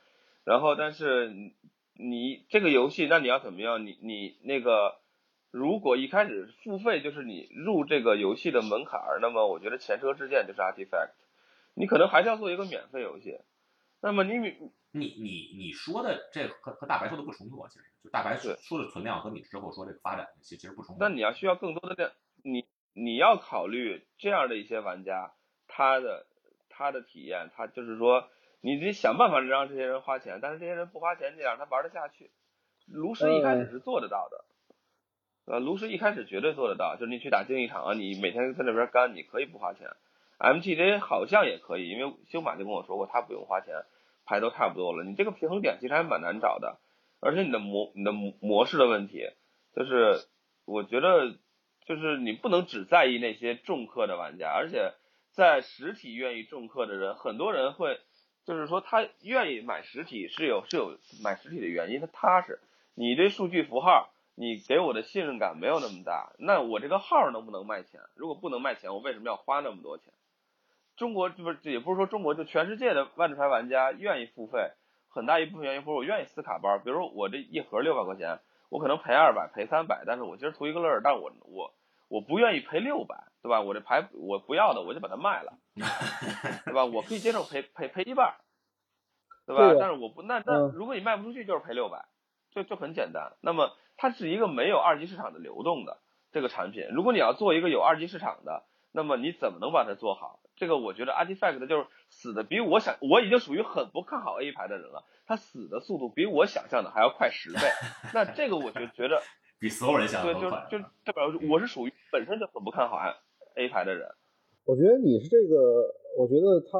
[0.44, 1.54] 然后但是你
[1.94, 3.84] 你这个游戏，那你要怎么样？
[3.84, 4.98] 你你那个
[5.50, 11.12] 如果一开始付费就是你入这个游戏的门槛儿，那么我觉得前车之鉴就是 Artifact，
[11.74, 13.38] 你可能还是要做一个免费游戏。
[14.00, 21.00] 那么你你你你你说的这和和大白说的不冲突啊，其实就大白说的存量和你之后说这个发展其其实不冲突。
[21.00, 25.32] 那你要需要更多的量，你你要考虑这样的一些玩家，
[25.66, 26.26] 他的
[26.68, 28.28] 他的体验，他就是说，
[28.60, 32.30] 你得想办法让这些人花钱，但是这些人不花钱，你让他玩得下去。
[32.86, 34.44] 炉石一开始是做得到的，
[35.50, 39.88] 呃，炉石一开始绝对做得到，就是你去打竞技场啊，你每天在那边干，你可以不花钱。
[40.38, 43.74] MTJ 好像也可以，因为修马就跟我说过，他不用花钱，
[44.26, 45.04] 牌都差不多了。
[45.04, 46.78] 你这个平衡点其实还蛮难找的，
[47.20, 49.26] 而且你的模你的模模式的问题，
[49.74, 50.26] 就是
[50.66, 51.34] 我觉得
[51.86, 54.92] 就是你不能只在意那些重氪的玩家，而且
[55.32, 57.98] 在实体愿意重氪的人，很多人会
[58.44, 62.60] 就是说他愿意买实体是有是有买实体的原因，他踏实。
[62.94, 68.00] 你这数据符号，你给我的信任感没有那么大，那我这个号能不能卖钱？
[68.14, 70.12] 如果不能卖钱，我为什么要花那么多钱？
[70.96, 74.70] 中国不是也不是说中国，就全世界的万智牌玩家愿意付费，
[75.08, 81.74] 很大一部分原因不是我愿意撕卡包，比如说我这一盒六百块钱，我可能赔二百赔三百，但是我今儿图一个乐儿，但我我
[82.08, 83.60] 我不愿意赔六百，对吧？
[83.60, 85.58] 我这牌我不要的我就把它卖了，
[86.64, 86.84] 对吧？
[86.84, 88.36] 我可以接受赔赔赔一半，
[89.46, 89.70] 对吧？
[89.70, 92.04] 对但是我不那那嗯如果你卖不出去就是赔六百，
[92.52, 93.32] 就就很简单。
[93.40, 95.98] 那么它是一个没有二级市场的流动的
[96.32, 100.40] 这个产品，如果你要做一个有二级市场的，那么你怎么能把它做好？
[100.56, 107.60] 这个我觉得 Artifact 就是死的比我想，我已经属于很不看好 A 牌的人了，它死的速度比我想象的还要快十倍。
[108.14, 109.20] 那这个我就觉得
[109.60, 110.66] 比所有人想对，就象都快。
[110.70, 114.08] 就代表我是属于本身就很不看好 A A 牌的人。
[114.64, 116.78] 我觉得你是这个，我觉得他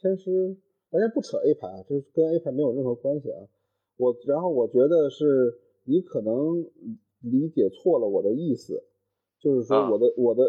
[0.00, 0.56] 天师，
[0.90, 3.38] 咱先不扯 A 牌啊，这跟 A 牌没有任何关系啊。
[3.96, 5.52] 我然后我觉得是
[5.86, 6.62] 你可能
[7.20, 8.82] 理解错了我的意思，
[9.40, 10.42] 就是说啊我的、我的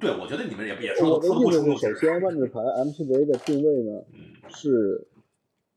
[0.00, 5.06] 对，我觉得你们也也说我的意思是，首先万智牌 MTGA 的定位呢嗯是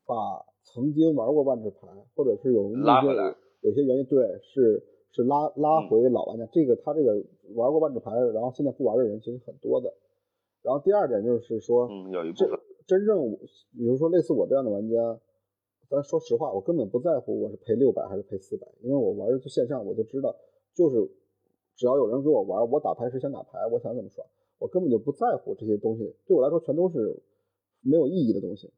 [0.06, 0.14] 把
[0.62, 6.46] 曾经玩过万智牌，或者是有目的拉回来有些原因，对，是是拉拉嗯回老玩家。
[6.52, 7.14] 这个他这个
[7.54, 9.92] 玩过万智牌，然后现在不玩的人其实很多的。
[10.62, 12.58] 然后第二点就是说，嗯，有一部这分。
[12.86, 13.30] 真正
[13.76, 15.18] 比如说类似我这样的玩家，
[15.88, 20.34] 咱说实话，我根本不在乎我是赔六百还是赔四百，因为我玩就线上我就知道，
[20.74, 20.96] 就是
[21.76, 24.24] 只要有人给我玩，我打牌是想打牌，我想怎么耍，
[24.58, 27.22] 我根本就不在乎这些东西，对我来说全都是
[27.82, 28.72] 没有意义的东西。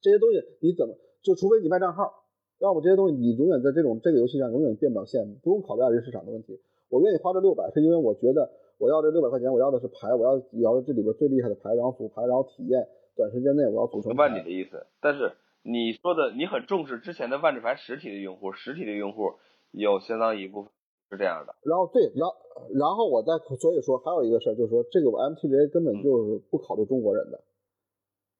[0.00, 2.24] 这些东西你怎么就除非你卖账号，
[2.58, 6.60] 要不这些东西你永远在这种这个游戏上永远变不了现，不用考虑二级市场的问题。
[6.88, 8.48] 我愿意花这六百，是因为我觉得
[8.78, 14.44] 我要这六百块钱，我要的是牌，我要要这里边最厉害的牌，然后组牌，然后体验，短时间内我要组成明白你。
[14.44, 15.32] 的意思，但是
[15.66, 19.34] 你说的你很重视之前的万智牌实体的用户，实体的用户
[19.72, 20.70] 有相当一部分
[21.10, 21.54] 是这样的。
[21.62, 22.34] 然后对，然后
[22.72, 27.42] 然后我再所以说还有一个事儿，就是说这个 MTGA 根本就是不考虑中国人的，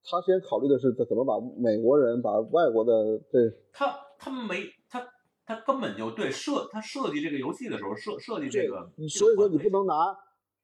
[0.05, 5.05] 他先考虑的是怎么把美国人、把外国的这他他没他
[5.45, 9.95] 他根本就对设他设计这个游戏的时候设设计这个，所以说你不能拿，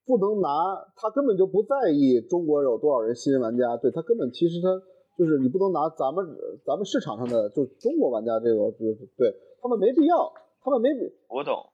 [0.06, 0.48] 不能拿，
[0.94, 4.68] 他根本就不在意中国有多少人新人玩家，对他根本其实他
[5.22, 6.26] 就是你不能拿咱们
[6.66, 10.88] 咱们市场上的就中国玩家这个就是对他们没必要，他们没
[11.28, 11.70] 我懂，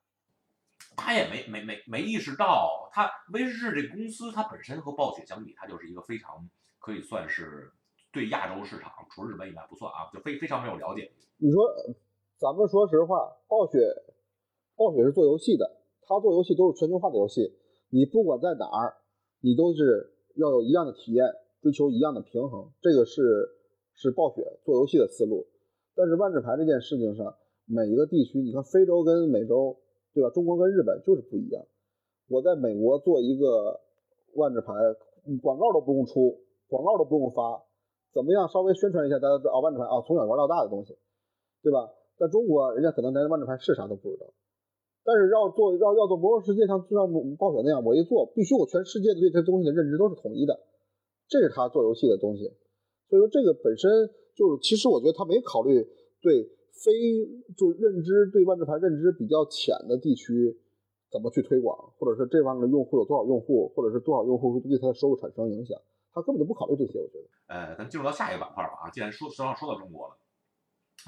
[0.95, 6.47] 他也没没没没意识到，他威士忌这公司它本身和暴雪相比，它就是一个非常
[6.79, 7.73] 可以算是
[8.13, 11.11] 对亚洲市场，除日本以外不算啊，就非非常没有了解。
[11.39, 11.65] 你说，
[12.37, 13.79] 咱们说实话，暴雪，
[14.77, 17.57] 暴雪是做游戏的，他做游戏都是全球化的游戏，
[17.89, 18.99] 你不管在哪儿，
[19.41, 21.25] 你都是要有一样的体验，
[21.61, 23.23] 追求一样的平衡，这个是
[23.95, 25.47] 是暴雪做游戏的思路。
[25.95, 27.35] 但是万智牌这件事情上，
[27.67, 29.77] 每一个地区，你看非洲跟美洲，
[30.15, 30.31] 对吧？
[30.31, 31.65] 中国跟日本就是不一样。
[32.29, 33.81] 我在美国做一个
[34.35, 34.73] 万智牌，
[35.43, 37.65] 广告都不用出，广告都不用发，
[38.15, 40.97] 怎么样稍微宣传一下，大家知道啊，万智牌啊，从小玩到大的东西，
[41.63, 41.91] 对吧？
[42.17, 44.27] 在中国，人家可能连万智牌是啥都不知道。
[45.05, 50.61] 但是要做要要做魔兽世界像像暴雪那样，我一做，必须我全世界对这东西的认知都是统一的，
[51.29, 52.45] 这是他做游戏的东西。
[53.09, 53.91] 所以说这个本身
[54.35, 55.83] 就是，其实我觉得他没考虑
[56.21, 56.93] 对非
[57.57, 60.33] 就认知对万智牌认知比较浅的地区
[61.11, 65.79] 怎么去推广，或者是这方面的用户有多少用户，或者是多少用户会对他的收入产生影响，
[66.13, 66.99] 他根本就不考虑这些。
[67.01, 67.29] 我觉得。
[67.49, 70.19] 呃，咱进入到下一个板块吧啊，既然说说到说到中国了，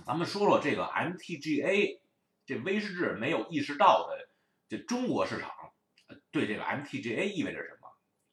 [0.06, 2.00] 咱们说说这个 MTGA
[2.46, 4.16] 这威士忌没有意识到的
[4.68, 5.50] 这中国市场
[6.33, 7.80] 对这个 MTGA 意味着什么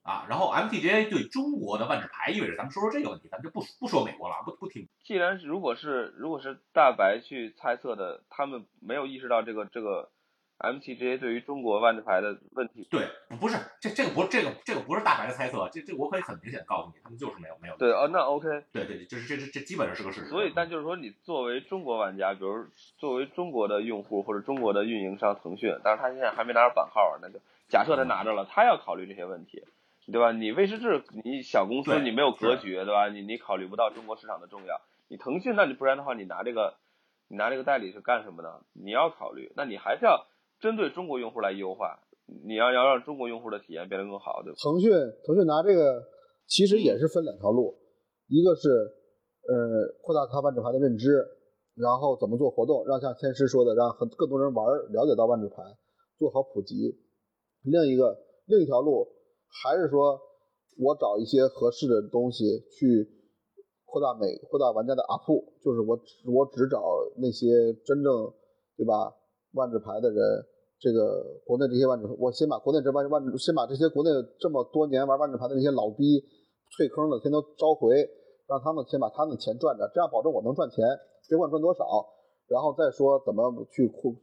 [0.08, 0.26] 啊？
[0.30, 4.88] 然后 MTGA 对中国的万智牌意味着，咱们说说这个问题，咱们就不不说美国了，不不听。
[5.04, 10.10] 既然是如果是如果是大白去猜测的，他们没有意识到这个这个
[10.60, 12.88] MTGA 对于中国万智牌的问题。
[12.90, 17.76] 对，不不是这这个不是这个这个不是大白的猜测，这这我可以很明显地告诉你，他们就是没有没有。
[17.78, 18.48] 对哦，那 OK。
[18.72, 20.30] 对对对，这是这是这基本上是个事实。
[20.30, 22.66] 所以，但就是说，你作为中国玩家，比如
[22.98, 27.40] 作为中国的用户或者中国的运营商腾讯，但是他现在还没拿着版号啊，那就
[27.70, 29.64] 假设他拿着了，他要考虑这些问题，
[30.12, 30.32] 对吧？
[30.32, 30.86] 你威士忌，
[31.24, 33.10] 你小公司你没有格局，对吧？
[33.10, 34.80] 你你考虑不到中国市场的重要。
[35.10, 36.76] 你腾讯，那你不然的话，你拿这个，
[37.30, 38.50] 你拿这个代理是干什么呢？
[38.74, 40.26] 你要考虑，那你还是要
[40.60, 42.00] 针对中国用户来优化，
[42.46, 44.58] 你要要让中国用户的体验变得更好，对吧？
[44.62, 44.92] 腾讯
[45.26, 46.04] 腾讯拿这个
[46.46, 47.78] 其实也是分两条路，
[48.28, 51.24] 一个是呃扩大它万智牌的认知，
[51.76, 55.64] 然后怎么做活动，让像天师说的，让很更多人玩了解到万智牌，
[56.18, 56.98] 做好普及。
[57.64, 59.08] 另一个另一条路
[59.50, 60.20] 还是说
[60.80, 63.08] 我找一些合适的东西去
[63.86, 65.26] 扩大美扩大玩家的 UP，
[65.64, 66.84] 就是我只我只找
[67.18, 68.32] 那些真正
[68.76, 69.14] 对吧
[69.54, 70.22] 万智牌的人，
[70.80, 76.20] 这个国内这些万智，我先把国内这万万，先把这些国内这么多年玩万智牌的那些老逼
[76.78, 77.96] 退坑的先都召回，
[78.46, 80.86] 让他们先把他们的钱赚着，这样保证我能赚钱，
[81.28, 81.84] 别管赚多少，
[82.48, 84.14] 然后再说怎么去扩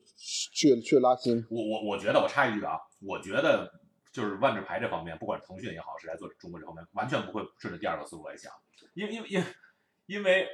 [0.55, 1.43] 去去拉新。
[1.51, 3.67] 我我我觉得我插一句啊，我觉得
[4.14, 8.50] 就是万智牌这方面，不管是腾讯也好，是来做中国这方面，完全不会顺着第二个思路来想，
[8.94, 9.44] 因因因
[10.07, 10.48] 因为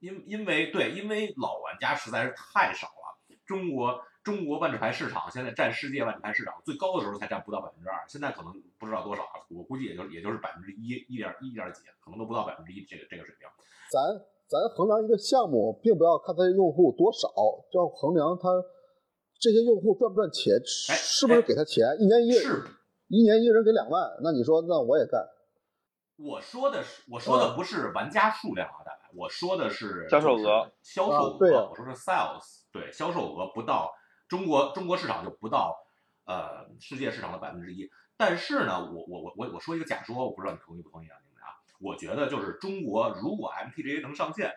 [0.00, 4.02] 因因为对，因为老玩家实在是太少了，中国。
[4.24, 13.48] 中国万智牌市场现在占世界万智牌市场最高的时候才占不到百分之二，现在可能不知道多少，我估计也就也就是百分之一一点一点几，可能都不到百分之一这个这个水平。
[13.90, 17.30] 咱咱衡量一个项目，并不要看它的用户多少，
[17.72, 18.50] 就要衡量它
[19.38, 20.52] 这些用户赚不赚钱？
[20.90, 21.86] 哎是不是给他钱？
[21.98, 22.32] 一年一
[23.08, 25.26] 一年一个人给两万，那你说那我也干。
[26.16, 33.94] 我说的是，我说的不是玩家数量啊，大白，我说的是销售额，销售额，啊对啊我说是 sales，对，销售额不到
[34.28, 35.76] 中国中国市场就不到
[36.24, 37.88] 呃世界市场的百分之一。
[38.16, 41.54] 但是呢，我我我我我说一个假说，我不知道你同意不同意啊，你们啊？
[41.80, 44.52] 我觉得就是中国如果 MTGA 能上线，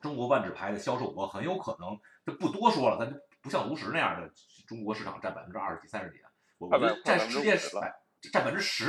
[0.00, 4.28] 中国万智牌的销售额很有可能，就不多说了，咱就不像炉石那样的
[4.66, 6.25] 中国市场占百分之二十几、三十几的，
[6.58, 8.00] 我我觉得占世界50%了百
[8.32, 8.86] 占百分之十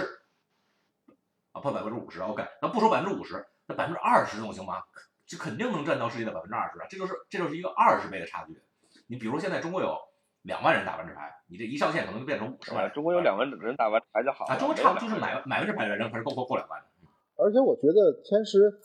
[1.52, 4.84] 啊，破百分之五十，OK，咱不说百分之五十，那百分之二十总行吗？
[5.26, 8.62] 这肯定能占到世界的百分之二十啊，这就是这就是一个二十倍的差距。
[9.08, 9.98] 你比如现在中国有
[10.44, 12.90] 两万人打完这牌，你这一上线可能就变成五十万。
[12.94, 14.54] 中国有两万人打完牌就好了。
[14.54, 16.88] 啊，中国差不多就是买买完这牌的人可是够够够两万的。
[17.36, 18.80] 而且我觉得天师，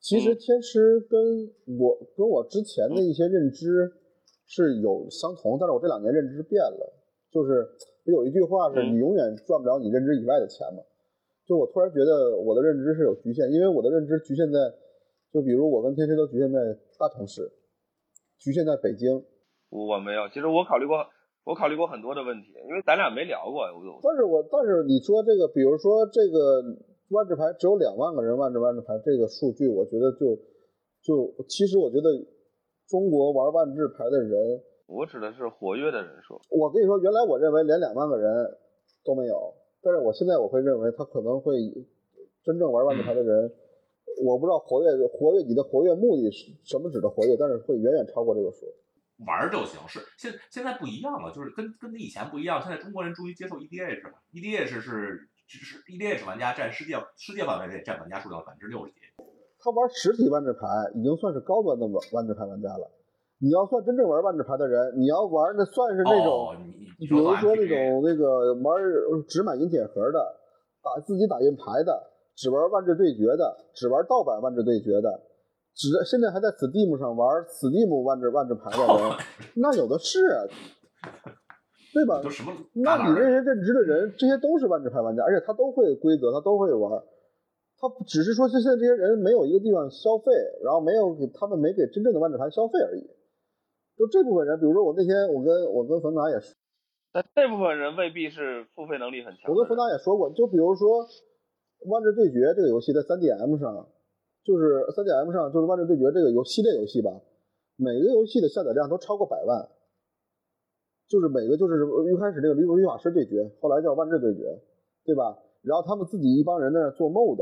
[0.00, 1.18] 其实嗯天师跟
[1.78, 3.92] 我跟我之前的一些认知
[4.46, 6.94] 是有相同，但是我这两年认知变了。
[7.30, 7.68] 就是
[8.12, 10.82] 有一句话是嗯你永远赚不了你认知以外的钱嘛。
[11.46, 14.58] 就我突然觉得我的认知是有局限，因为我的认知局限在，
[15.32, 16.58] 就比如我跟天师都局限在
[16.98, 17.46] 大城市，
[18.38, 19.22] 局限在北京。
[19.70, 21.06] 我没有，其实我考虑过，
[21.44, 23.62] 我考虑过很多的问题，因为咱俩没聊过。
[23.62, 26.62] 我但是我但是你说这个，比如说这个
[27.10, 30.34] 万智牌只有两万个人万智万智牌这个数据，我觉得就
[31.02, 32.10] 就其实我觉得
[32.88, 34.34] 中国玩万智牌的人，
[34.86, 36.40] 我指的是活跃的人数。
[36.50, 38.56] 我跟你说，原来我认为连两万个人
[39.04, 41.58] 都没有，但是我现在我会认为他可能会
[42.44, 43.52] 真正玩万智牌的人，
[44.24, 48.66] 我不知道活跃活跃你的活跃目的是什么指的活跃，但是会远远超过这个数。
[49.26, 49.80] 玩儿就行。
[49.88, 52.60] 是现现在不一样了，就是跟跟以前不一样。
[52.62, 59.00] 现在中国人终于接受 EDH 了，EDH 是是 EDH 玩家占世界世界范围内占玩家数量百分之六十几。
[59.58, 60.60] 他玩实体万智牌
[60.94, 62.90] 已经算是高端的万万智牌玩家了。
[63.38, 66.56] 你要算真正玩万智牌的人，你要玩的算是那种，
[66.98, 68.80] 比如说那种那个玩
[69.28, 70.18] 只买银铁盒的，
[70.82, 71.92] 打自己打印牌的，
[72.34, 75.20] 只玩万智对决的，只玩盗版万智对决的，
[75.74, 79.12] 只现在还在 Steam 上玩 Steam 万智万智牌的人，
[79.60, 80.40] 那有的是啊，
[81.92, 82.22] 对吧？
[82.22, 86.90] 都什么那你这些认知的人，这些都是万智牌玩家，而且他都会规则，他都会玩。
[87.78, 90.32] 他只是说现在这些人没有一个地方消费，
[90.64, 93.06] 然后没有给他们没给真正的万智牌消费而已。
[93.96, 96.54] 就这部分人，比如说我那天我跟我跟冯达也是，
[97.12, 99.50] 但这部分人未必是付费能力很强。
[99.50, 101.00] 我跟冯达也说过，就比如说
[101.88, 103.88] 万智对决这个游戏在 3DM 上，
[104.44, 107.10] 就是 3DM 上就是万智对决这个游系列游戏吧，
[107.76, 109.68] 每个游戏的下载量都超过百万。
[111.08, 114.42] 就是每个就是一开始这个律律法师对决，后来叫万智对决，
[115.04, 115.38] 对吧？
[115.62, 117.38] 然后他们自己一帮人在那做 mod，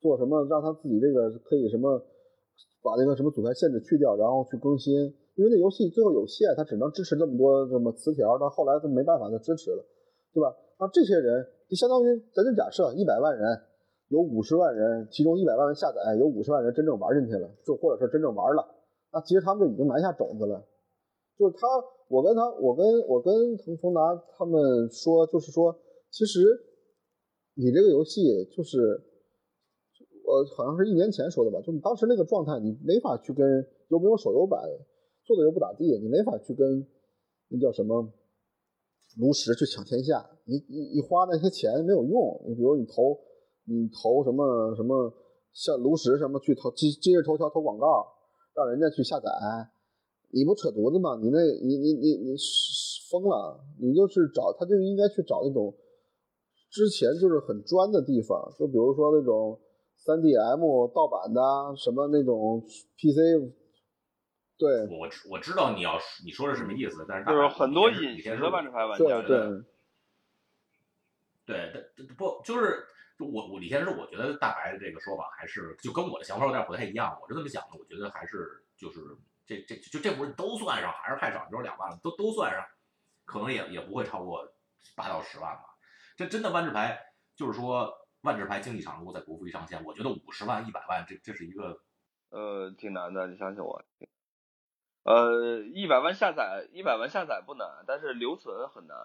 [0.00, 1.98] 做什么让他自己这个可以什么
[2.82, 9.84] 把那个什么组牌限制去掉，然后去更新，因为那游戏最后有限，它只能支持这么多这么词条，到后来它没办法再支持了，
[10.34, 10.54] 对吧？
[10.78, 13.58] 那这些人就相当于咱就假设一百万人，
[14.08, 18.66] 有五十万人，其中一百万人下载，有五十万人真正玩进去了，就或者是真正玩了，
[19.12, 20.66] 那其实他们就已经埋下种子了。
[21.38, 21.66] 就是他，
[22.08, 24.00] 我跟他，我跟我跟滕冯达
[24.36, 25.74] 他们说，就是说，
[26.10, 26.40] 其实
[27.54, 29.00] 你这个游戏就是，
[30.26, 34.60] 我好像是一年前说的吧，就你当时那个状态，你没法去跟又没有手游版，
[35.30, 36.84] 做的又不咋地，你没法去跟
[37.50, 38.02] 那叫什么
[39.18, 43.16] 炉石去抢天下，你你你花那些钱没有用，你比如你投
[43.66, 45.14] 你投什么什么
[45.52, 48.04] 像炉石什么去投今今日头条投广告，
[48.56, 49.30] 让人家去下载。
[50.32, 51.18] 你不扯犊子吗？
[51.22, 52.34] 你那，你你你你
[53.10, 53.58] 疯了！
[53.80, 55.74] 你就是找他，就应该去找那种
[56.70, 59.58] 之前就是很专的地方，就比如说那种
[59.96, 61.40] 三 DM 盗版的
[61.76, 62.62] 什么那种
[62.98, 63.18] PC，
[64.60, 69.22] 对我知我知道你要你说是什么意思，但是大就是白很多你先隐形的万智牌玩对家。
[69.22, 69.64] 对，
[71.46, 72.86] 对，但不就是
[73.18, 77.18] 就我我李先生，我觉得大白的这个说法还是就跟我的想法有点不太一样。
[77.22, 79.00] 我是这么想的，我觉得还是就是
[79.46, 82.62] 这这就这波都算上，还是太少，只有两万了，都都算上，
[83.24, 84.52] 可能也也不会超过
[84.94, 85.64] 八到十万吧。
[86.16, 87.00] 这真的万智牌
[87.34, 91.80] 就是说万智牌竞技场如果在国服一上线，我觉得五十万一百万这这是一个
[92.28, 93.82] 呃，挺难的，你相信我。
[95.02, 98.96] 呃，一百万下载，一百万下载不难，但是留存很难。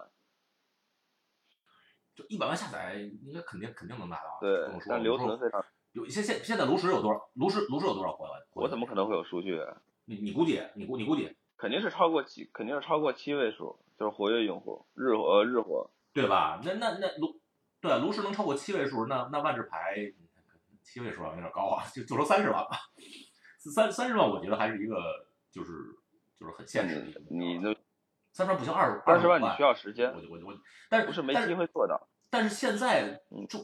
[2.14, 4.38] 就一百万下载，应该肯定肯定能达到。
[4.40, 5.64] 对但留存非常。
[5.92, 7.30] 有现现现在炉石有多少？
[7.34, 8.32] 炉石炉石有多少活跃？
[8.52, 9.58] 我怎么可能会有数据？
[9.58, 15.90] 啊你你估计你估你估计肯定是超过七，肯定是超过七位数，就是活跃用户，日活呃日活。
[16.12, 16.60] 对吧？
[16.64, 17.40] 那那那炉
[17.80, 19.96] 对啊炉石能超过七位数，那那万智牌
[20.82, 22.70] 七位数有点高啊，就就说三十万吧。
[23.58, 25.25] 三三十万，我觉得还是一个
[25.56, 25.72] 就是
[26.38, 27.74] 就是很限制的一个目标你那
[28.30, 30.52] 三十万不行，二二十万万你需要时间我，就我就我，
[30.90, 32.06] 但是不是没机会做到。
[32.28, 33.60] 但是现在嗯就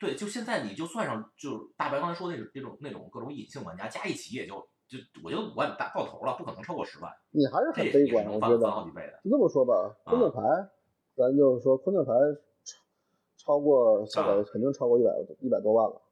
[0.00, 9.20] 对，就现在你就算上就是大白刚才说那种那种那种各种隐性玩家加一起也就就我觉得五万大到头了，不可能超过十万，你还是很悲观，我觉得翻好几倍的。
[9.22, 10.42] 就这么说吧，昆特牌，
[11.14, 12.12] 咱就说昆特牌
[13.36, 16.02] 超超过下载啊肯定超过一百一百多万了，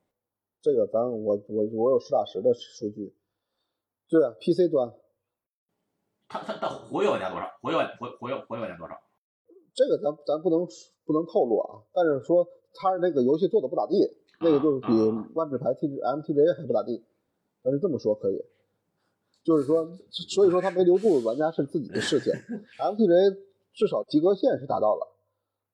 [0.63, 3.13] 这个咱我我我有实打实的数据。
[4.09, 4.93] 对啊，PC 端
[6.29, 7.47] 他他他活跃玩家多少？
[7.63, 8.95] 活跃活活跃活跃玩家多少？
[9.75, 10.67] 这个咱咱不能
[11.05, 14.09] 不能透露啊，但是说他那个游戏做的不咋地，
[14.41, 17.03] 那个就是比啊万智牌 T MTJ 还不咋地，
[17.63, 18.45] 但是这么说可以，
[19.43, 22.33] 就是说，所以说他没留住玩家是自己的事情，
[22.79, 23.37] MTJ
[23.73, 25.11] 至少及格线是达到了。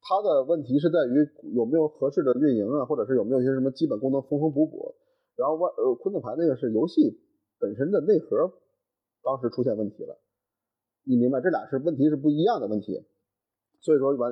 [0.03, 4.95] 他的问题是在于有没有合适的运营啊，或者是有没有一些什么基本功能缝缝补补。
[5.37, 7.21] 然后万呃昆特牌那个是游戏
[7.59, 8.51] 本身的内核，
[9.23, 10.17] 当时出现问题了。
[11.05, 13.05] 你明白，这俩是问题是不一样的问题。
[13.81, 14.31] 所以说玩，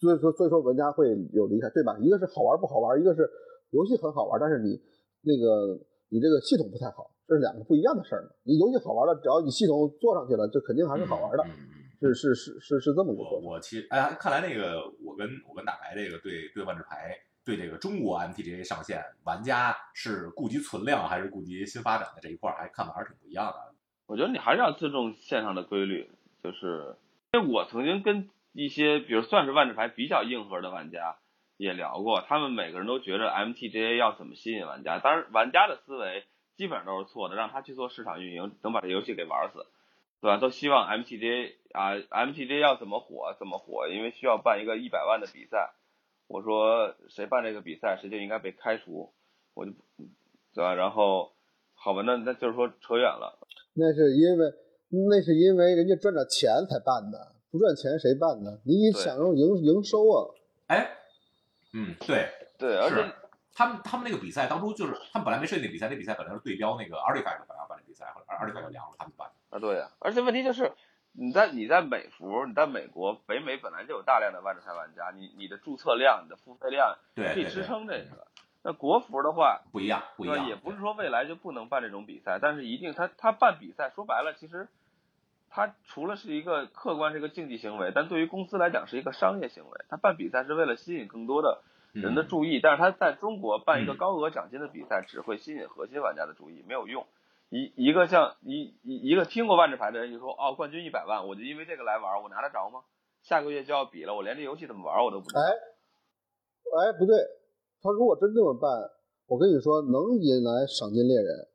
[0.00, 1.98] 所以说所以说玩家会有离开，对吧？
[2.00, 3.28] 一个是好玩不好玩，一个是
[3.70, 4.80] 游戏很好玩，但是你
[5.20, 5.78] 那个
[6.08, 8.34] 你这个系统不太好，这是两个不一样的事儿。
[8.44, 11.44] 你游戏好玩了，只要你系统做上去了，这肯定还是好玩的，
[12.00, 13.40] 是是是是是这么个我。
[13.40, 23.74] 我其实哎，看来那个我跟我跟大白这个对对万智牌对这个中国 MTGA 上线玩家是顾及存量还是顾及新发展的这一块，还看法还是挺不一样的。
[24.08, 26.10] 我觉得你还是要尊重线上的规律，
[26.42, 26.96] 就是
[27.34, 31.16] 因为我曾经跟一些比如算是万智牌比较硬核的玩家
[31.58, 36.24] 也聊过，他们每个人都觉着 MTGA 要怎么吸引玩家，当然玩家的思维
[36.56, 39.66] 基本上都是错的，让他去做市场运营，能把这游戏给玩死，
[40.22, 40.38] 对吧？
[40.38, 45.74] 都希望 MTGA 啊，MTGA 要怎么火怎么火，因为需要办一个一百万的比赛。
[46.28, 49.12] 我说谁办这个比赛，谁就应该被开除，
[49.54, 49.72] 我就
[50.54, 50.74] 对吧？
[50.74, 51.32] 然后
[51.74, 53.38] 好吧，那那就是说扯远了。
[53.78, 54.52] 那是因为
[55.08, 58.58] 那是因为人家赚着钱才办的，不赚钱谁办呢？
[58.64, 60.34] 你得对享受营营收啊。
[60.66, 60.98] 哎，
[61.72, 62.96] 嗯，对，对，而且
[63.54, 69.56] 他们他们那个比赛当初就是他们本来没设计那比赛，那比赛本来是对标那个 Artifact 本来要办的比赛，后来 Artifact 凉了，他们办的。
[69.56, 70.70] 啊，对呀、而且问题就是，
[71.12, 78.27] 你在你在美服，你在美国，北美本来就有大量的万智牌玩家，你你的注册量、你的付费量对，可以支撑这个。
[78.62, 80.28] 那国服的话，不一样，不一？
[80.28, 84.68] 样，也不是说未来就不能办这种比赛，但是一定他他办比赛，说白了，其实
[85.48, 89.84] 他除了是一个客观是一个竞技行为，但对于公司来讲是一个商业行为。
[89.88, 97.06] 他办比赛是为了吸引更多的人的嗯注意，但是他在中国办一个嗯高额奖金的比赛，只会吸引核心玩家的注意，没有用。
[97.50, 102.80] 一一个像一一一个听过万智牌的人就说哦，冠军一百万，我就因为这个来玩，我拿得着吗？
[103.22, 105.40] 下个月就要比了，我连这游戏怎么玩我都不知道。
[105.40, 107.16] 哎，哎，不对，
[107.82, 108.70] 他如果真这么办，
[109.26, 111.46] 我跟你说，能引来赏金猎人。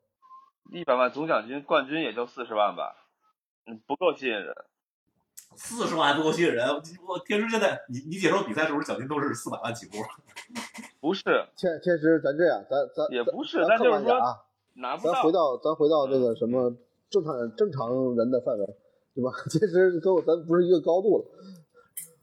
[0.72, 2.96] 一百万总奖金，冠军也就四十万吧，
[3.68, 4.54] 嗯，不够吸引人。
[5.56, 6.68] 四十万还不够吸引人。
[6.68, 9.98] 我我天师现在你你解说比赛是不是奖金都是四百万起步？
[11.00, 11.22] 不是，
[11.56, 14.42] 天天师，咱这样，咱咱也不是咱就是说啊，
[14.76, 15.14] 拿不到。
[15.14, 16.76] 咱回到咱回到这个什么
[17.10, 18.66] 正常正常人的范围，
[19.14, 19.30] 对吧？
[19.52, 21.26] 其实跟我咱不是一个高度了。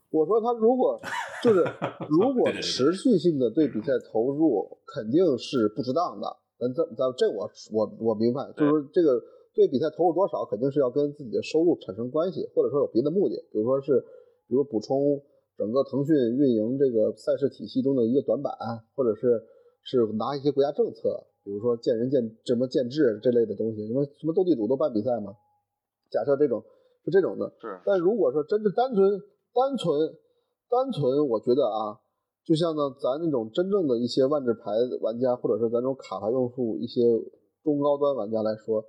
[0.09, 0.99] 我说他如果
[1.43, 1.65] 就是
[2.07, 6.27] 如果持续性的对比赛投入，肯定是不值当的。
[6.59, 9.19] 咱咱咱这我我我明白，就是这个
[9.55, 13.99] 对比赛投入多少，肯定是要跟自己的收入产生关系，或者说有别的目的，比如说是
[14.47, 15.19] 比如补充
[15.57, 18.53] 整个腾讯运营这个赛事体系中的一个短板，
[18.95, 19.41] 或者是
[19.83, 25.33] 是拿一些国家政策，比如说见仁见什么建制这类的东西，什么什么斗地主都办比赛嘛？
[26.11, 26.63] 假设这种
[27.03, 27.79] 是这种的，是。
[27.83, 29.19] 但如果说真是单纯
[29.53, 30.13] 单纯
[30.71, 31.99] 单纯，我觉得啊，
[32.45, 37.03] 就像呢咱那种真正的一些万智牌玩家，或者是咱这种卡牌用户一些
[37.61, 38.79] 中高端玩家来说，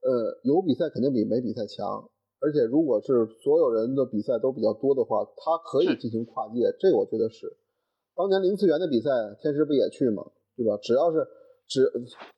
[0.00, 2.08] 呃，有比赛肯定比没比赛强。
[2.40, 7.56] 而且如果是所有人的比赛都比较多的话，他可以进行跨界，这我觉得是。
[8.14, 10.24] 当年零次元的比赛，天师不也去吗？
[10.56, 10.76] 对吧？
[10.82, 11.26] 只要是
[11.66, 11.90] 只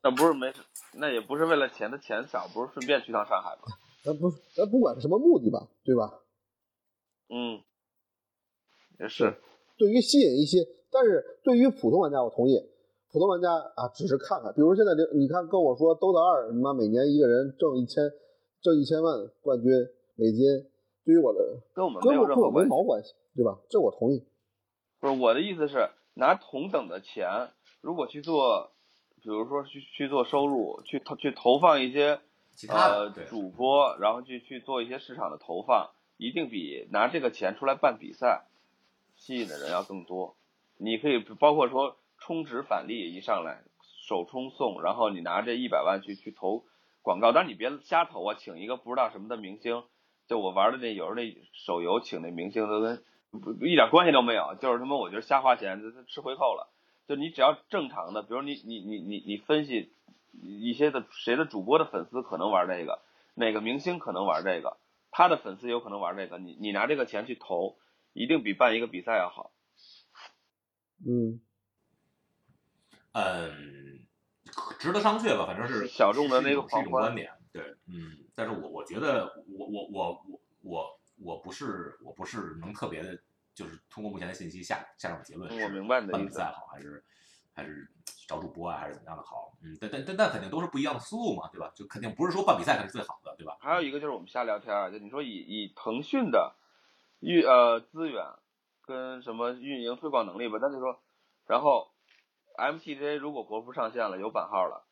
[0.03, 0.53] 那不是没，
[0.95, 3.63] 那也不是为了钱的钱少，不是顺便去趟上海吗？
[4.05, 6.23] 咱不咱不管是什么目的吧，对吧？
[7.29, 7.63] 嗯，也
[9.09, 9.35] 是。
[9.79, 12.59] 对于吸引一些，但是对于普通玩家，我同意，
[13.13, 14.53] 普通玩家啊，只是看看。
[14.55, 18.11] 比如现在这，你看跟我说 DOTA 二，他妈每年一个人挣一千，
[18.63, 19.71] 挣一千万冠军
[20.15, 20.47] 美金，
[21.05, 22.71] 对于我的跟我们跟没有我跟我没任何关系。
[22.71, 23.59] 毛关系，对吧？
[23.69, 24.25] 这我同意。
[24.99, 27.51] 不是我的意思是，拿同等的钱，
[27.83, 28.71] 如果去做，
[29.23, 32.19] 比如说去去做收入，去投去投放一些
[32.55, 38.47] 其他的呃主播，然后去去做一些市场的投放，一定比拿这个钱出来办比赛
[39.17, 40.37] 吸引的人要更多。
[40.79, 43.63] 你可以包括说充值返利一上来
[44.07, 46.65] 首充送，然后你拿这一百万去去投
[47.03, 49.83] 广告，当然你别瞎投啊，请一个不知道什么的明星，
[50.27, 53.03] 就我玩的那有时候那手游请那明星都跟
[53.63, 56.73] 一点关系都没有，就是他妈我觉得瞎花钱，这吃回扣了。
[57.09, 59.93] 就你只要正常的，比如你你你你你分析
[60.43, 63.01] 一些的谁的主播的粉丝可能玩这个，
[63.35, 64.77] 哪个明星可能玩这个，
[65.11, 67.77] 他的粉丝有可能玩这个，你你拿这个钱去投，
[68.17, 69.53] 一定比办一个比赛要好。
[71.07, 71.39] 嗯，
[73.13, 74.07] 嗯，
[74.79, 83.19] 值得商榷吧，反正是小众的那个是一种观点，对，嗯，但是我我觉得我我我我我我不是我不是能特别的，
[83.55, 87.05] 就是通过目前的信息下下这种结论我明白你的办比意思赛好还是
[87.53, 87.87] 还是
[88.27, 91.71] 找主播啊还是怎么样的好，嗯，但但但但肯定都是不一样的思路嘛，对吧？
[91.75, 93.59] 就肯定不是说办比赛才是最好的，对吧？
[93.61, 96.57] 还有一个就是我们瞎聊天啊，就你说以以腾讯的
[97.27, 98.25] 运呃资源
[98.87, 101.01] 跟什么运营推广能力吧，那就说，
[101.49, 101.89] 然后
[102.57, 104.87] MTJ 如果国服上线了有版号了，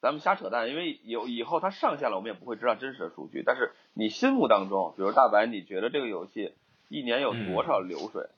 [0.00, 3.44] 咱们瞎扯淡，因为有以后它上线了，我们也不会知道真实的数据。
[3.46, 6.54] 但是你心目当中，比如大白，你觉得这个游戏
[6.88, 8.28] 一年有多少流水，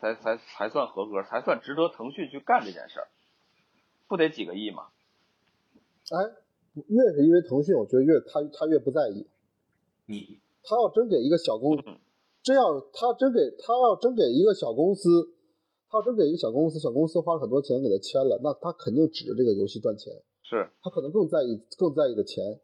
[0.00, 3.08] 才才才算合格，才算值得腾讯去干这件事儿？
[4.06, 4.88] 不得几个亿吗？
[6.10, 6.30] 哎，
[6.88, 9.26] 越是因为腾讯，我觉得越他他越不在意。
[10.04, 11.82] 你他要真给一个小公，
[12.48, 15.28] 真要他真给他要真给一个小公司，
[15.90, 20.10] 他要真给一个小公司，小公司花了很多钱给他签了，那他肯定指着这个游戏赚钱，
[20.42, 22.58] 是，他可能更在意更在意的钱。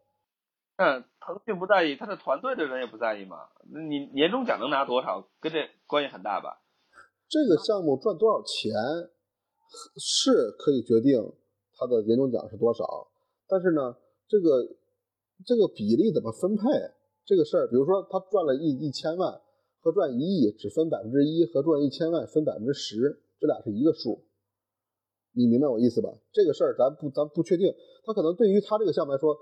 [0.75, 3.37] 但腾讯不在意，他的团队的人也不在意嘛。
[3.71, 6.65] 那你年终奖能拿多少，跟这关系很大吧？
[7.29, 8.73] 这个项目赚多少钱
[9.97, 11.21] 是可以决定
[11.77, 13.07] 他的年终奖是多少，
[13.47, 13.95] 但是呢，
[14.27, 14.65] 这个
[15.45, 16.63] 这个比例怎么分配
[17.23, 19.41] 这个事儿，比如说他赚了一一千万
[19.85, 24.25] 和赚一亿只分百分之一，和赚一千万分百分之十，这俩是一个数。
[25.31, 26.09] 你明白我意思吧？
[26.33, 27.71] 这个事儿咱不咱不确定，
[28.03, 29.37] 他可能对于他这个项目来说，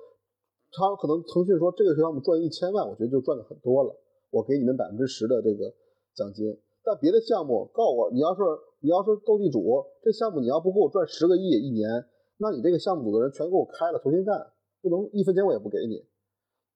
[0.70, 3.96] 他可能腾讯说这个项目赚一千万，我觉得就赚的很多了，
[4.32, 5.74] 我给你们百分之十的这个
[6.14, 6.44] 奖金。
[6.84, 8.42] 但别的项目告我，你要是
[8.82, 9.64] 你要是斗地主
[10.04, 11.88] 这项目，你要不给我赚十个亿一年，
[12.36, 16.04] 那你这个项目组的人全给我开了，重新干，不能一分钱我也不给你。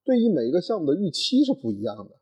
[0.06, 2.16] 对于每一个项目的预期是不一样的。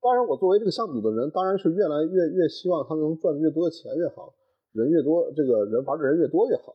[0.00, 4.32] 当然，我作为这个项目组的人，当然是越来越越希望他能赚的越多的钱越好，
[4.72, 6.74] 人越多，这个人玩的人越多越好，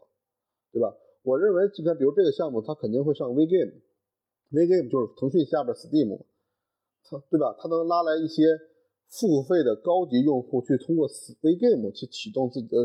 [0.72, 0.96] 对吧？
[1.24, 6.22] 我认为，就看比如这个项目，它肯定会上 WeGame，WeGame 就是腾讯下边 Steam，
[7.04, 7.56] 它对吧？
[7.58, 8.46] 它能拉来一些
[9.10, 12.78] 付费的高级用户去通过 WeGame 去启动自己的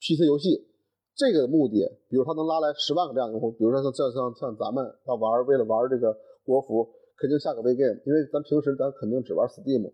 [0.00, 0.66] PC 游戏，
[1.14, 9.92] 这个目的，比如它能拉来十万个这样的用户，比如说像像像像咱们要玩，为了玩这个国服，肯定下个 WeGame，因为咱平时咱肯定只玩 Steam，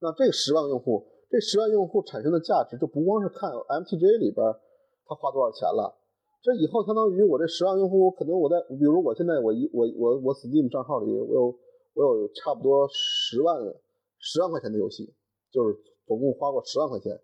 [0.00, 4.44] 那这十万用户，这十万用户产生的价值就不光是看 MTJ 里边
[5.06, 5.96] 他花多少钱了。
[6.42, 11.58] 这以后相当于我这十万用户，可能我在，比如我现在我一我我我 Steam 账号里我有
[11.94, 13.58] 我有差不多十万
[14.18, 15.12] 十万块钱的游戏，
[15.50, 17.18] 就是总共花过十万块钱，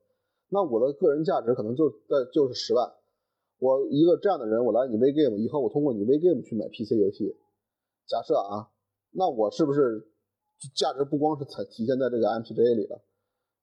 [0.49, 2.93] 那我的个人价值可能就在就是十万。
[3.61, 7.37] 我一个这样的人，我来你 WeGame 以后，我通过你 WeGame 去买 PC 游戏，
[8.09, 8.72] 假设啊，
[9.13, 10.07] 那我是不是
[10.75, 13.01] 价值不光是才体现在这个 MTJ 里了，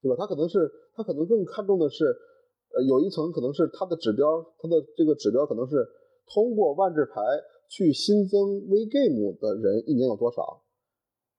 [0.02, 0.16] 对吧？
[0.18, 2.16] 他可能是他可能更看重的是。
[2.72, 5.84] 呃，有一层可能是它的指标，它的这个指标可能是
[6.32, 7.20] 通过万智牌
[7.68, 10.62] 去新增 VGame 的人一年有多少，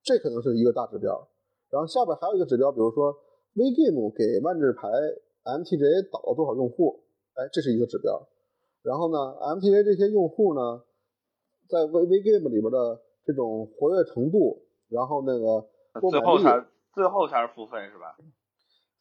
[0.02, 1.28] 这可能是一个大指标。
[1.70, 3.14] 然后下边还有一个指标，比如说
[3.54, 4.88] VGame 给万智牌
[5.44, 6.98] MTJ 导了多少用户，
[7.34, 8.26] 哎，这是一个指标。
[8.82, 9.16] 然后呢
[9.54, 10.82] ，MTJ 这些用户呢，
[11.68, 13.00] 在 VVGame 里边的
[13.30, 15.68] 这种活跃程度，然后那个
[16.10, 18.16] 最后才最后才是付费是吧？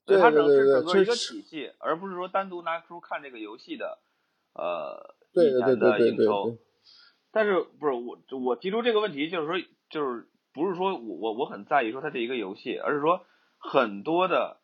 [0.05, 3.99] 对它整是整个一个体系，而不是说单独拿出看这个游戏的
[4.53, 6.57] 呃对一年对对对对的营收。
[7.31, 9.55] 但是不是我我提出这个问题，就是说
[9.89, 13.21] 就是不是说我我我很在意说它这一个游戏，而是说
[13.57, 14.57] 很多的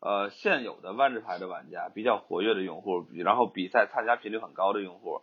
[0.00, 5.22] 呃现有的万智牌的玩家比较活跃的用户，比然后比赛参加频率很高的用户，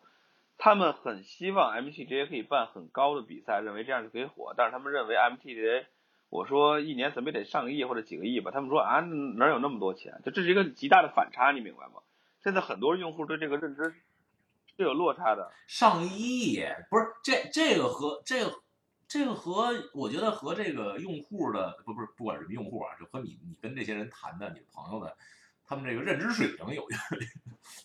[0.60, 5.86] 他们很希望 MTGA 可以办很高的比赛，认为这样就可以火，但是他们认为 MTG，
[6.30, 10.22] 我说一年怎么也得上个亿或者几个亿吧，他们说啊哪有那么多钱？
[10.26, 12.01] 就这是一个极大的反差，你明白吗？
[12.43, 13.95] 现在很多用户对这个认知
[14.76, 15.49] 是有落差的。
[15.66, 18.62] 上亿不是这这个和这个
[19.07, 25.16] 这个和我觉得和这个用户的不不是不管是什么用户啊，就和你你跟这些人谈的你朋友的，
[25.70, 26.84] 他们这个认知水平有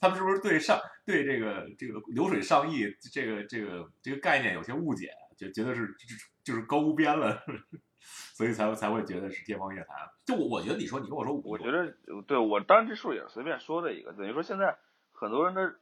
[0.01, 7.45] 他们是不是对上对这个这个流水上亿这个这个这个概念有些误解，就觉得是就是就是高无边了，
[8.33, 9.99] 所以才才会觉得是天方夜谭。
[10.25, 11.95] 就我我觉得你说你跟我说，我觉得
[12.27, 14.79] 对我当然这数也是随便说的一个，等于说现在
[15.13, 15.77] 很多人的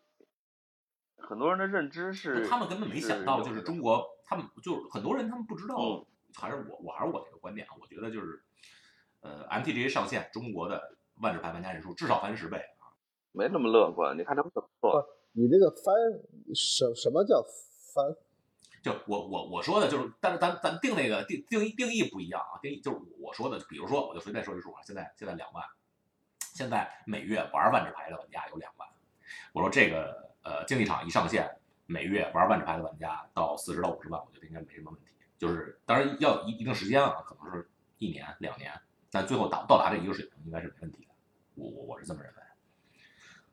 [1.17, 8.43] 很多人的认知是他们根本没想到，就是中国，他们就是很多人他们不知道嗯还是我我还是我这个观点啊，我觉得就是
[9.21, 12.93] 呃 MTGA 上线，中国的万智牌玩家人数至少翻十倍啊。
[13.33, 14.17] 没那么乐观。
[14.17, 15.07] 你看他们怎么做？
[15.33, 15.95] 你这个翻
[16.55, 17.43] 什什么叫
[17.95, 18.15] 翻？
[18.83, 25.65] 就我我我说的就是，但是咱咱定那个定定义定义不一样啊，定义就是我说的，比如说我就随便说一数啊，现在现在两万，
[26.53, 28.89] 现在每月玩万智牌的玩家有两万，
[29.53, 31.49] 我说这个呃竞技场一上线，
[31.87, 35.07] 每月玩万智牌的玩家到四十到五十万，我觉得应该没什么问题。
[35.39, 38.73] 就是当然要一一定时间啊，可能是一年两年，
[39.13, 41.11] 但最后达到达这一个水平应该是没问题的。
[41.55, 42.39] 我我我是这么认为。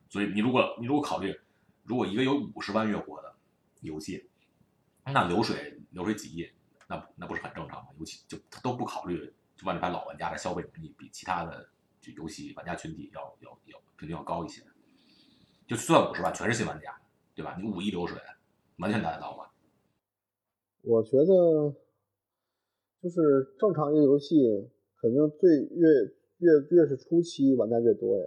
[0.10, 1.38] 所以你如果你如果考虑，
[1.84, 3.36] 如果一个有五十万月活的
[3.82, 4.30] 游戏，
[5.04, 6.50] 那流水流水几亿，
[6.88, 7.90] 那那不是很正常吗？
[8.00, 14.64] 尤其就他都不考虑就万智牌老玩家的消费能力比其他的就游戏玩家群体要要要平均要高一些。
[15.68, 16.98] 就算五十万全是新玩家，
[17.36, 17.58] 对吧？
[17.62, 18.18] 你五亿流水，
[18.78, 19.46] 完全达得到吗？
[20.82, 21.76] 我觉得
[23.04, 24.70] 就是正常一个游戏，
[25.02, 25.88] 肯定最越
[26.40, 28.26] 越越是初期玩家越多呀，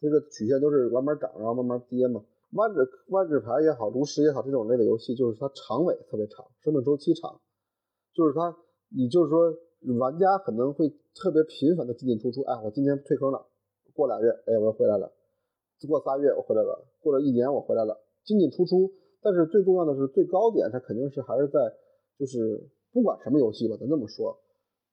[0.00, 2.24] 这个曲线都是慢慢涨，然后慢慢跌嘛。
[2.52, 7.40] 万纸万纸牌也好，炉石也好，这种类的游戏，就是它长尾特别长，生命周期长，
[8.12, 8.56] 就是它，
[8.90, 9.54] 你就是说
[9.98, 13.46] 玩家可能会特别频繁的进进出出，哎，我今天退坑了，
[13.94, 15.12] 过俩月，哎，我又回来了，
[15.86, 18.90] 过仨月我回来了，过了一年我回来了，进进出出。
[19.22, 21.60] 但是最重要的是最高点，它肯定是还是在，
[22.18, 24.36] 就是不管什么游戏吧，咱这么说，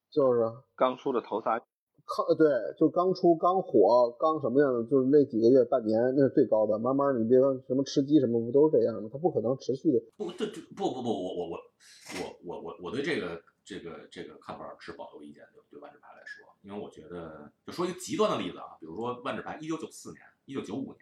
[0.09, 0.41] 就是
[0.75, 2.47] 刚出的头仨，刚呃对，
[2.77, 6.79] 就刚出刚火刚什么样的，就是那几个月半年那是最高的。
[6.79, 9.09] 慢慢你别说什么吃鸡什么不都是这样吗？
[9.11, 9.99] 它不可能持续的。
[10.15, 20.99] 不，对对，不不不，我我我我我我我对这个这个这个看法持保留意见，对对万智牌来说，因为我觉得就说一个极端的例子啊，比如说万智牌一九九四年、一九九五年，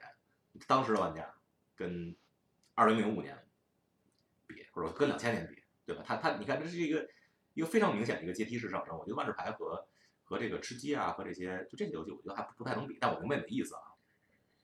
[0.67, 1.31] 当时的玩家
[1.75, 2.15] 跟
[2.73, 3.37] 二零零五年
[4.47, 6.03] 比，或者跟两千年比，对吧？
[6.05, 7.07] 它它，你看这是一个
[7.55, 8.95] 一个非常明显的一个阶梯式上升。
[8.95, 9.83] 我觉得万智牌和
[10.23, 12.95] 和这个吃鸡啊和这些就这些游戏，我觉得还不太能比。
[13.01, 13.81] 但我明白你的意思啊。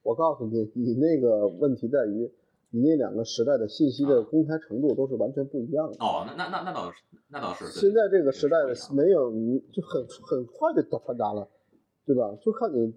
[0.03, 2.31] 我告诉你，你那个问题在于，
[2.71, 5.97] 你那两个时代的信息的公开程度都是完全不一样的。
[5.99, 7.65] 哦，那那那那倒是，那倒是。
[7.67, 9.31] 现在这个时代的没有，
[9.71, 11.47] 就很很快就传达了，
[12.05, 12.35] 对吧？
[12.41, 12.93] 就看你。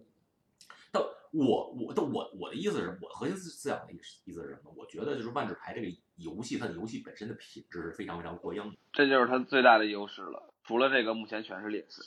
[0.91, 4.73] 但我我的我我的意思是我核心思想的意思意思是什么？
[4.75, 5.87] 我觉得就是万智牌这个
[6.17, 10.51] 游戏，它的游戏本身的品质是非常非常过硬的，这就是它最大的优势了。
[10.65, 12.03] 除了这个，目前全是劣势。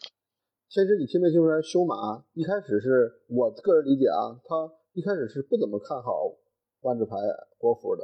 [0.69, 1.61] 先是你听没听出来？
[1.61, 6.33] 修马一开始是我个人理解啊，他一开始是不怎么看好
[6.81, 7.15] 万智牌
[7.57, 8.03] 国服的，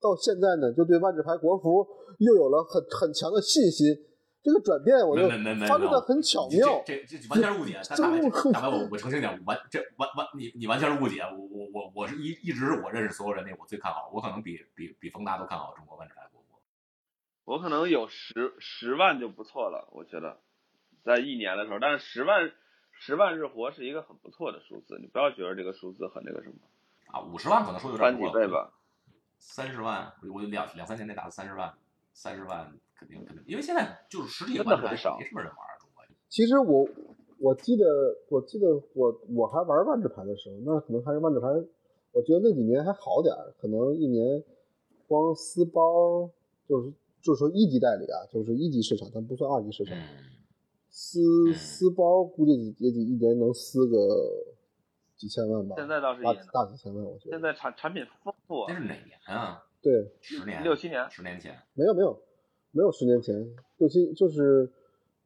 [0.00, 1.86] 到现在呢，就对万智牌国服
[2.18, 3.86] 又有了很很强的信心。
[4.42, 5.28] 这个转变，我就
[5.66, 6.82] 发生的很巧妙。
[6.86, 7.80] 这这完全是误解。
[7.96, 8.20] 大白，
[8.52, 11.20] 大白，我我澄清点，完这完完你你完全是误解。
[11.22, 16.60] 我我我我是一一直是我认识所有人里我最看好，我可能比比比冯达都看好中国万智牌国服。
[17.44, 20.38] 我可能有十十万就不错了，我觉得
[21.02, 22.52] 在一年的时候，但是十万
[22.92, 26.56] 十万日活是一个很不错的数字，你不要觉得这个数字很那个什么
[27.06, 28.72] 啊，五十万可能说有点翻几倍吧，
[29.38, 31.74] 三十万，我两两三年内达到三十万，
[32.18, 32.72] 三十万。
[32.98, 36.02] 肯定肯定，因为现在就是实体真的很少，没什么人玩中国。
[36.28, 36.84] 其实我
[37.38, 37.86] 我记得
[38.28, 41.46] 我记得我我还玩万智牌的时候，那可能还是万智牌，
[42.10, 44.42] 我觉得那几年还好点儿，可能一年
[45.06, 46.28] 光私包
[46.66, 46.92] 就是
[47.22, 49.96] 就是说一级代理啊，就是一级市场，但不算二级市场。
[50.90, 53.96] 私私包估计也得一年能撕个
[55.14, 55.76] 几千万吧。
[55.78, 57.30] 现在倒是大大几千万，我觉得。
[57.30, 58.64] 现在产产品丰富。
[58.66, 59.62] 这是哪年啊？
[59.80, 61.56] 对，十年六七年，十年前。
[61.74, 62.22] 没有没有。
[62.70, 63.34] 没有十年前，
[63.78, 64.70] 六七就是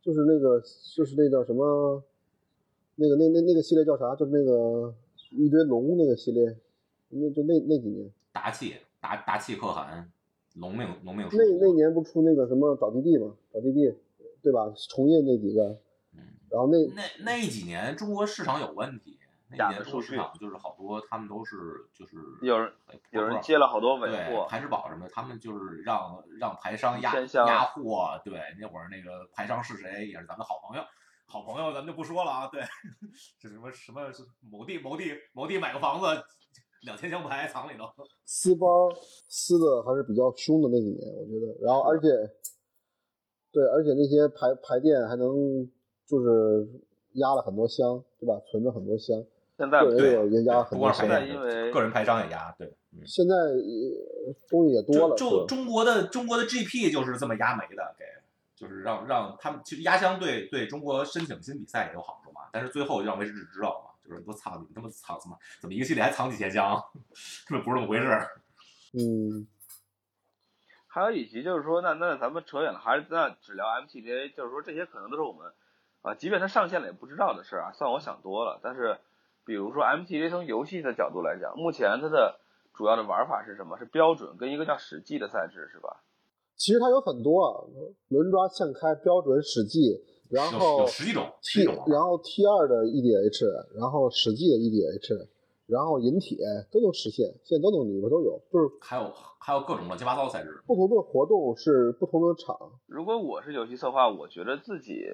[0.00, 0.62] 就是那个
[0.94, 2.02] 就是那叫什么，
[2.94, 4.14] 那个那那那个系列叫啥？
[4.14, 4.94] 就是那个
[5.32, 6.56] 一堆龙那个系列，
[7.08, 8.08] 那就那那几年。
[8.32, 10.08] 达气达达气可汗，
[10.54, 11.26] 龙命龙命。
[11.32, 13.34] 那那年不出那个什么找地地吗？
[13.52, 13.92] 找地地，
[14.40, 14.72] 对吧？
[14.88, 15.64] 重印那几个。
[16.14, 16.20] 嗯。
[16.48, 19.18] 然后那那那几年中国市场有问题。
[19.56, 21.56] 那年中国市场就是好多，他们都是
[21.92, 22.72] 就是有人
[23.10, 28.20] 有人接了好多尾货，排石宝什么的，他们就是让让排商压压压货。
[28.24, 30.84] 对，那会儿那个排商是谁，也是咱们好朋友，
[31.26, 32.46] 好朋友咱们就不说了啊。
[32.48, 32.62] 对，
[33.38, 34.00] 这什么什么
[34.50, 36.06] 某地某地某地买个房子，
[36.82, 37.84] 两千箱牌藏里头。
[38.24, 38.88] 撕包
[39.28, 41.54] 撕的还是比较凶的那几年，我觉得。
[41.64, 42.08] 然后而且，
[43.52, 45.70] 对，而且那些牌牌店还能
[46.06, 46.66] 就是
[47.14, 48.40] 压了很多箱，对吧？
[48.50, 49.22] 存着很多箱。
[49.58, 52.72] 现在对也压很多，现在因为个人牌商也压，对，
[53.06, 53.34] 现在
[54.48, 55.16] 东西也多了。
[55.16, 58.04] 就中国的中国的 GP 就是这么压没的，给
[58.54, 62.42] 就是让让他们其实压箱对对中国申请新比赛也有好处嘛。
[62.52, 65.36] 但是最后让维士忌知道嘛，就是我操，你他妈藏怎么？
[65.60, 66.82] 怎么一个系列还藏几千箱？
[67.48, 68.06] 根本不是那么回事。
[68.94, 69.46] 嗯，
[70.86, 75.52] 还有以及就是说，那那咱们扯远了，还是那只聊 MTGA，就是说这些可能都是我们
[76.02, 78.60] 啊，即便它上线了也不知道的事儿啊，算我想多了。
[78.62, 78.98] 但是
[79.44, 82.38] 比如说 MTGA 从游戏的角度来讲，目前它的
[82.74, 83.76] 主要的玩法是什么？
[83.78, 86.02] 是标准跟一个叫史记的赛制是吧？
[86.54, 87.64] 其实它有很多啊，
[88.08, 95.26] 轮抓、现开、标准、史记，然后有十几种，T，然后 T 二的 EDH，然后史记的 EDH，
[95.66, 96.36] 然后引铁
[96.70, 100.62] 都能实现，现在都能里边都有，就是还有还有各种乱七八糟的赛制。
[100.66, 105.04] 不同的活动是不同的场，如果我是游戏策划，我觉得自己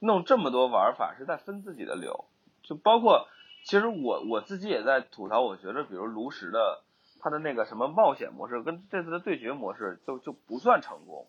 [0.00, 2.24] 弄这么多玩法是在分自己的流，
[2.62, 3.28] 就包括
[3.64, 6.82] 其实我我自己也在吐槽，我觉得比如炉石的
[7.20, 11.26] 它的那个什么冒险模式跟这次的对决模式就就不算成功，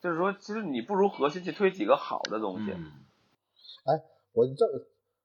[0.00, 2.72] 就是说其实你不如核心去推几个好的东西。
[2.72, 4.00] 嗯，
[4.32, 4.66] 我这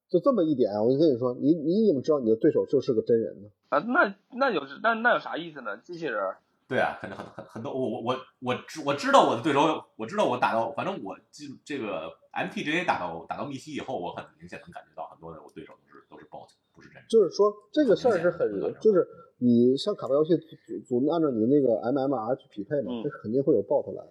[0.09, 3.49] 就这么一点，我就跟你说，你你怎么知道你的对手就是个真人呢？
[3.69, 5.77] 啊，那那有那那有啥意思呢？
[5.77, 17.05] 机器人儿，对啊，肯定很很很多，我我我我知我知道我的对手，我知道我打到，反正我进这个 MTGA 打到打到密西以后，我很明显能感觉到很多的我对手都是都是 bot，不是真人。
[17.07, 18.49] 就是说这个事儿是很
[18.81, 19.07] 就是
[19.37, 24.03] 你像卡牌游戏组组按照你的那个 MMR 去匹配嘛，嗯这肯定会有 bot 来。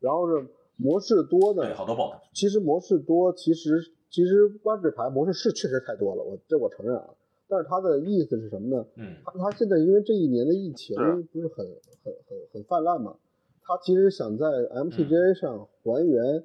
[0.00, 0.46] 然后是
[0.76, 2.18] 模式多对，的，好多 bot。
[2.32, 7.10] 其实模式多，其实其实万智牌模式是确实太多了，我这我承认啊。
[7.48, 8.86] 但是他的意思是什么呢？
[8.96, 10.96] 嗯，他他现在因为这一年的疫情
[11.32, 11.64] 不是很
[12.04, 13.16] 很很很泛滥嘛，
[13.62, 16.44] 他其实想在嗯 MTGA 上还原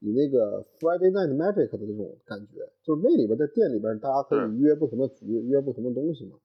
[0.00, 6.36] 你那个 Friday Night Magic 的那种感觉，就是那里边在店里边大家可以约不同的局，约不同的东西嘛。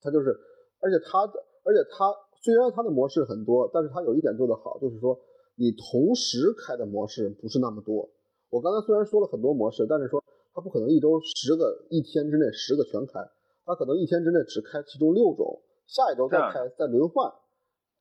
[0.00, 0.38] 他就是，
[0.80, 5.18] 而且他的，而且他虽然他的模式很多，但是他有一点做得好，就是说
[5.56, 8.08] 你同时开的模式不是那么多。
[8.50, 10.22] 我刚才虽然说了很多模式，但是说
[10.56, 13.20] 它不可能一周十个，一天之内十个全开，
[13.66, 17.30] 它可能一天之内只开其中六种，下一周再开再轮换，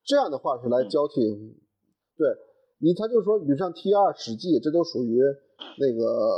[0.06, 1.20] 这样的话是来嗯交替。
[2.16, 2.32] 对
[2.80, 5.20] 你，他就说，比如像 T 二史记，这都属于
[5.80, 6.32] 那个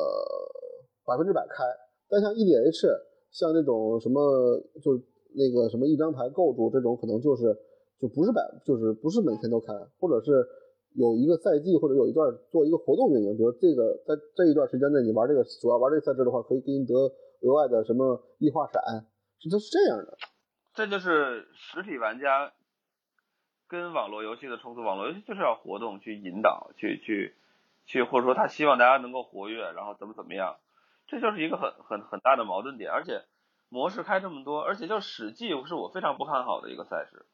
[1.06, 1.64] 百分之百开，
[2.10, 2.90] 但像 EDH，
[3.30, 4.98] 像那种什么就
[5.36, 7.56] 那个什么一张牌构筑这种，可能就是
[8.02, 10.44] 就不是百，就是不是每天都开，或者是
[10.98, 16.96] 有一个赛季或者有一段做一个活动运营，比如这个在这一段时间内你玩这个主要玩这个赛制的话，可以给你得
[17.42, 19.06] 额外的什么异化闪，
[19.38, 20.18] 是它是这样的。
[20.74, 22.52] 这就是实体玩家
[23.68, 24.82] 跟网络游戏的冲突。
[24.82, 27.36] 网络游戏就是要活动去引导，去去
[27.86, 30.58] 去，或者说他希望大家能够活跃，然后怎么怎么样，
[31.08, 32.90] 这就是一个很很很大的矛盾点。
[32.90, 33.22] 而且
[33.70, 37.28] 模式开这么多，而且就史记是我非常不看好的一个赛事，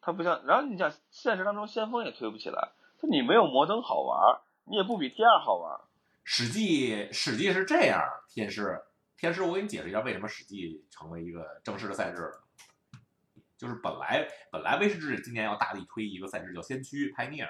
[0.00, 2.72] 它不像，然后你讲现实当中先锋也推不起来，
[3.02, 5.78] 你没有摩登好玩，你也不比 T 二好玩。
[6.24, 8.82] 史记史记是这样，天师
[9.16, 12.30] 天师，我给你解释一下为什么史记成为一个正式的赛制。
[13.56, 17.48] 就是本来本来威士忌今年要大力推一个赛制叫先驱 Pioneer，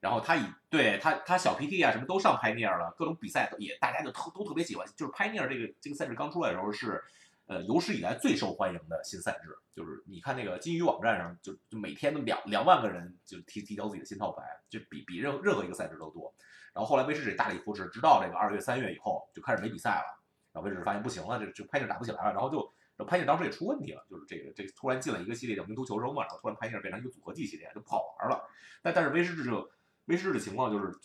[0.00, 4.84] 然后他以对他他小 PT 啊什么都上 Pioneer 了，各种比赛也大家就特都特别喜欢。
[4.96, 7.04] 就是 Pioneer 这个这个赛制刚出来的时候是，
[7.46, 9.56] 呃有史以来最受欢迎的新赛制。
[9.74, 16.34] 就是你看那个金鱼网站上就就每天都两两万个人就提提交自己的新套牌，就比比任任何一个赛制都多。
[16.72, 20.22] 然后后来威士忌大力扶持，直到这个二月三月以后就开始没比赛了，
[20.52, 22.72] 然后威士忌发现不行了，这这 Pioneer 打不起来了，然后就。
[22.98, 28.42] 然后拍件当时也出问题了，就是这个这个突然进了一个系列叫名图求生嘛，然后突然拍件变成一个组合技系列，就不好玩了。
[28.80, 29.70] 但但是威士忌就
[30.06, 30.98] 威士忌的情况就是，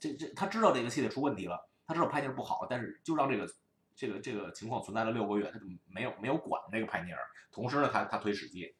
[0.00, 3.48] 这这他知道这个系列出问题了，他知道拍件不好，但是就让这个
[3.98, 7.18] 这个这个情况存在了六个月，他就没有没有管这个 Pioneer。
[7.50, 8.72] 同时呢，他他推史记，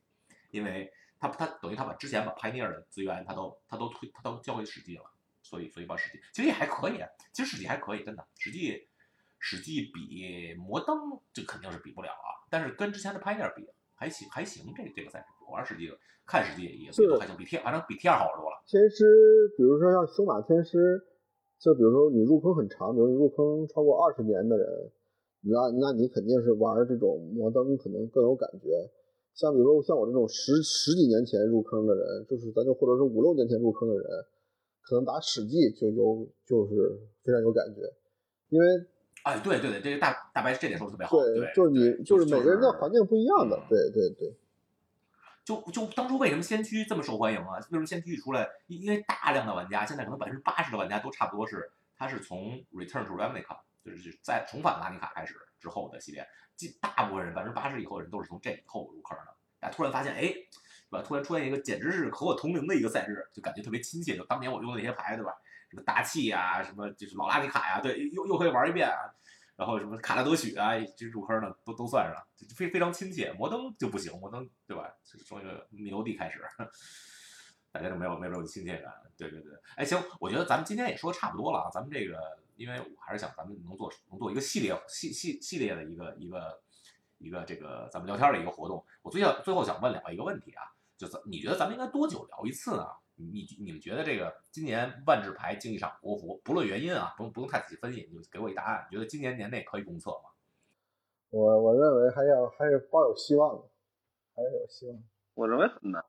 [0.53, 5.03] 因为他他等于他把之前把 Pioneer 的资源他都他都推他都交给史记了，
[5.43, 7.03] 所以所以把史记其实也还可以，
[7.33, 8.89] 其实史记还可以，真的史记。
[9.41, 10.99] 史记比摩登
[11.33, 13.65] 这肯定是比不了啊，但是跟之前的 Pioneer 比
[13.95, 15.89] 还行还行，这这个赛事我玩史记
[16.27, 18.61] 看史记也也都还行，比 T 反正比 T 二好玩多了。
[18.67, 21.07] 天师，比如说像修马天师，
[21.61, 24.91] 就比如说你入坑很长，比如你入坑超过二十年的人，
[25.41, 28.69] 那那你肯定是玩这种摩登可能更有感觉。
[29.35, 34.05] 像比如说像我这种十十几年前入坑的人，就是咱就或者是五六年前入坑的人，
[34.83, 37.83] 可能打史记就有就是非常有感觉，
[38.49, 38.67] 因为
[39.23, 41.17] 哎，对对对，这个大大白这点说的特别好。
[41.19, 44.35] 对，就是你就是每个人的环境不一样的嗯，对对对。
[45.45, 47.57] 就就当初为什么先驱这么受欢迎啊？
[47.57, 53.57] 为什么先驱一出来，因因为大量的玩家，现在可能百分之八十的玩家都差不多是，他是从 Return to Ravnica，
[53.89, 56.27] 就是在重返拉尼卡开始之后的系列，
[56.57, 59.35] 即大部分人百分之八十以后的人都是从这以后入坑的。
[59.61, 60.47] 但突然发现，哎，对
[60.91, 61.03] 吧？
[61.03, 64.17] 突然出现一个简直是和我同龄的一个赛制，就感觉特别亲切。
[64.17, 65.33] 就当年我用的那些牌，对吧？
[65.69, 69.13] 什么大气呀、什么就是老拉尼卡呀，对，又又可以玩一遍啊。
[69.57, 72.25] 然后什么卡拉德许啊，这入坑的都都算上，
[72.55, 73.33] 非非常亲切。
[73.33, 74.89] 摩登就不行，摩登对吧？
[75.27, 76.41] 从那个米罗蒂开始，
[77.73, 78.93] 大家就没有没有亲切感。
[79.17, 86.61] 对对对，哎行，我觉得咱们今天也说差不多了啊，咱们这个，因为我还是想咱们能做能做一个系列系系系列的一个一个
[87.19, 88.85] 一个这个咱们聊天的一个活动。
[89.01, 90.65] 我最想最后想问两位一个问题啊，
[90.97, 92.85] 就咱你觉得咱们应该多久聊一次呢？
[93.15, 98.87] 你你们觉得这个今年万智牌竞技场国服，不论原因啊，不用不用太仔细分析，你就给我一答案。
[98.91, 100.31] 你觉得今年年内可以公测吗？
[101.31, 103.63] 我我认为还要还是抱有希望的，
[104.35, 105.03] 还是有希望。
[105.35, 106.05] 我认为很难，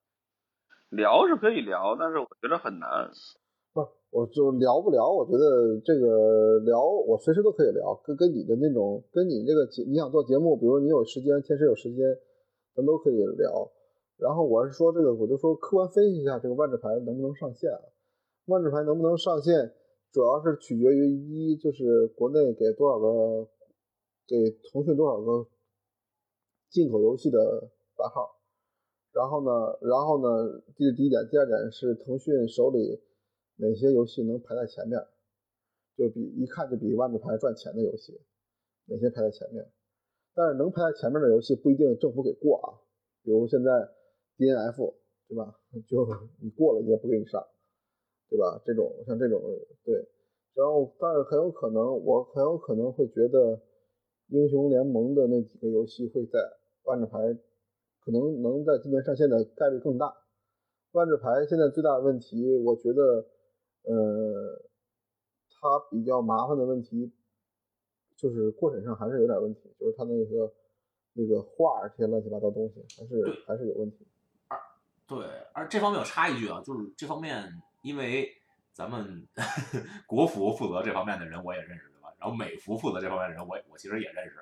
[0.89, 3.12] 聊是可以聊，但是我觉得很难。
[4.12, 5.12] 我就聊不聊？
[5.12, 12.18] 我觉得这个聊我随时都可以聊，跟跟你的那种，跟你这个节你想做节目，比如你有时间，天时有时间，
[12.76, 13.72] 咱都可以聊。
[14.18, 17.80] 然后我是说这个，我就说客观分析一下这个万智牌能不能上线啊？
[18.45, 19.72] 万智牌能不能上线，
[20.12, 23.47] 主要是取决于一就是国内给多少个，
[24.28, 25.47] 给腾讯多少个
[26.72, 28.39] 进口游戏的版号，
[29.14, 32.99] 然后呢，然后呢，这是第一点，第二点是腾讯手里
[33.60, 34.99] 哪些游戏能排在前面，
[35.95, 38.20] 就比一看就比万智牌赚钱的游戏，
[38.88, 39.72] 哪些排在前面？
[40.34, 42.68] 但是能排在前面的游戏不一定政府给过啊，
[43.24, 43.72] 比如现在。
[44.39, 44.95] D N F
[45.28, 45.53] 对吧？
[45.86, 46.07] 就
[46.41, 47.45] 你过了，也不给你上，
[48.30, 48.62] 对吧？
[48.66, 49.41] 这种像这种
[49.84, 50.07] 对，
[50.53, 53.62] 然后但是很有可能，我很有可能会觉得
[54.28, 56.39] 英雄联盟的那几个游戏会在
[56.84, 57.20] 万智牌
[57.99, 60.16] 可能能在今年上线的概率更大。
[60.93, 63.28] 万智牌现在最大的问题，我觉得
[63.84, 64.62] 呃，
[65.50, 67.12] 它比较麻烦的问题
[68.16, 70.54] 就是过审上还是有点问题，就是它那个
[71.14, 74.06] 那个画这些乱七八糟东西还是还是有问题。
[74.48, 74.60] 而
[75.08, 77.52] 对，而这方面我插一句啊，就是这方面，
[77.82, 78.30] 因为
[78.74, 79.28] 咱们
[80.06, 82.14] 国服负责这方面的人我也认识，对吧？
[82.20, 84.36] 然后美服负责这方面的人，我我其实也认识，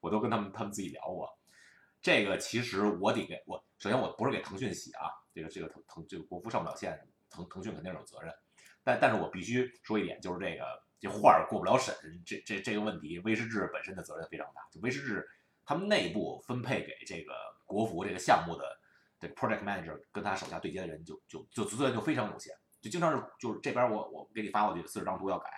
[0.00, 1.28] 我都跟他们他们自己聊过。
[2.00, 8.32] 这个其实我得给我，首先我不是给腾讯洗啊，这个这个腾腾这个国服上不了线，腾腾讯肯定有责任。
[8.84, 10.64] 但但是我必须说一点，就是这个
[11.00, 14.62] 这画过不了审，这这这个问题，威士治本身的责任非常大。
[14.70, 15.28] 就威士治
[15.64, 17.32] 他们内部分配给这个
[17.66, 18.64] 国服这个项目的。
[19.20, 22.50] 这个 project manager 跟他手下对接的人就就就资源就非常有限，
[22.80, 25.50] 就经常是就是这边我我给你发过去四十张图要改，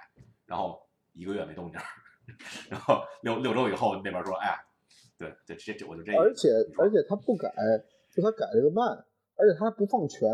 [0.47, 0.81] 然后
[1.13, 1.79] 一个月没动静，
[2.73, 4.59] 然后六六周以后那边说哎，
[5.19, 6.49] 对这这这我就这，而且
[6.79, 7.53] 而且他不改，
[8.11, 9.05] 就他改这个慢，
[9.37, 10.27] 而且他不放权。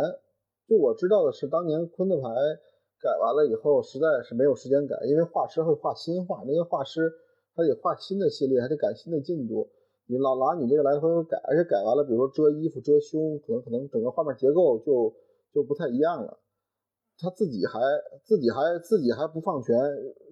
[0.68, 2.28] 就我知道的是，当年昆特牌
[3.06, 7.12] 改完了以后，实在是没有时间改，因为画师会画新画，那些画师
[7.54, 9.70] 他得画新的系列，还得改新的进度。
[10.08, 15.14] 你老拿你这个来回改，而且改完了，比如说遮衣服、遮胸，可能可能整个画面结构就
[15.54, 16.38] 就不太一样了。
[17.18, 17.80] 他自己还
[18.24, 19.74] 自己还自己还不放权，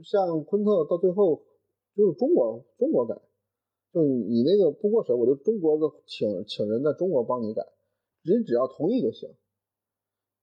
[0.02, 1.42] 像昆特到最后
[1.96, 3.14] 就是中国中国改，
[3.92, 7.62] 就你那个不过审，我就中国的请请人在中国帮你改，
[8.22, 9.30] 人只要同意就行，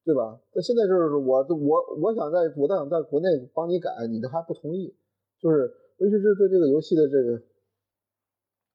[0.04, 0.39] 对吧？
[0.54, 4.95] 那现在就是我我我想在我想在国内帮你改，你都还不同意，
[5.39, 7.41] 就是尤其是对这个游戏的这个。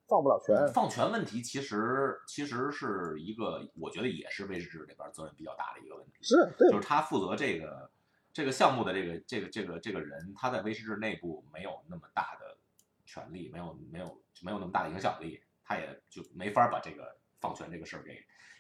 [0.09, 6.12] 放不了权，放权问题其实其实是一个，我觉得也是威士治这边责任比较大的一个问题。
[6.22, 7.91] 是，就是他负责这个
[8.33, 12.57] 这个项目的这个这个这个这个人，他在威士治内部没有那么大的
[13.05, 14.07] 权利，没有没有
[14.43, 18.16] 没有那么大的影响力，他也就没法把这个放权这个事儿给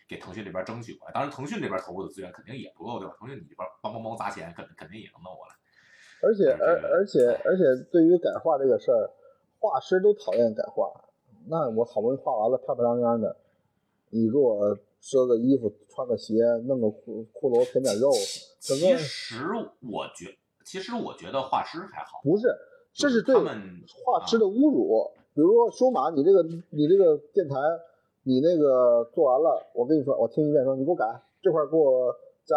[0.08, 1.12] 给腾讯这边争取过来。
[1.12, 3.14] 当然，腾讯这边投入的资源肯定也不够，对吧？
[3.18, 5.54] 腾讯你这边帮帮忙砸钱，肯肯定也能弄过来。
[6.22, 9.10] 而且而而且而且，对于改画这个事儿，
[9.58, 10.90] 画师都讨厌改画。
[11.48, 13.36] 那我好不容易画完了，漂漂亮亮的，
[14.10, 18.10] 你给我遮个衣服，穿个鞋，弄个骷骷髅，填点肉。
[18.58, 19.42] 其实
[19.80, 22.20] 我觉，其实我觉得画师还好。
[22.24, 22.48] 不是，
[22.92, 25.08] 这是对画师的侮辱。
[25.34, 27.54] 比如说修马，你这个你这个电台，
[28.26, 31.06] 你那个做完了，我跟你说，我听一遍，说你给我改
[31.40, 32.12] 这块，给我
[32.44, 32.56] 加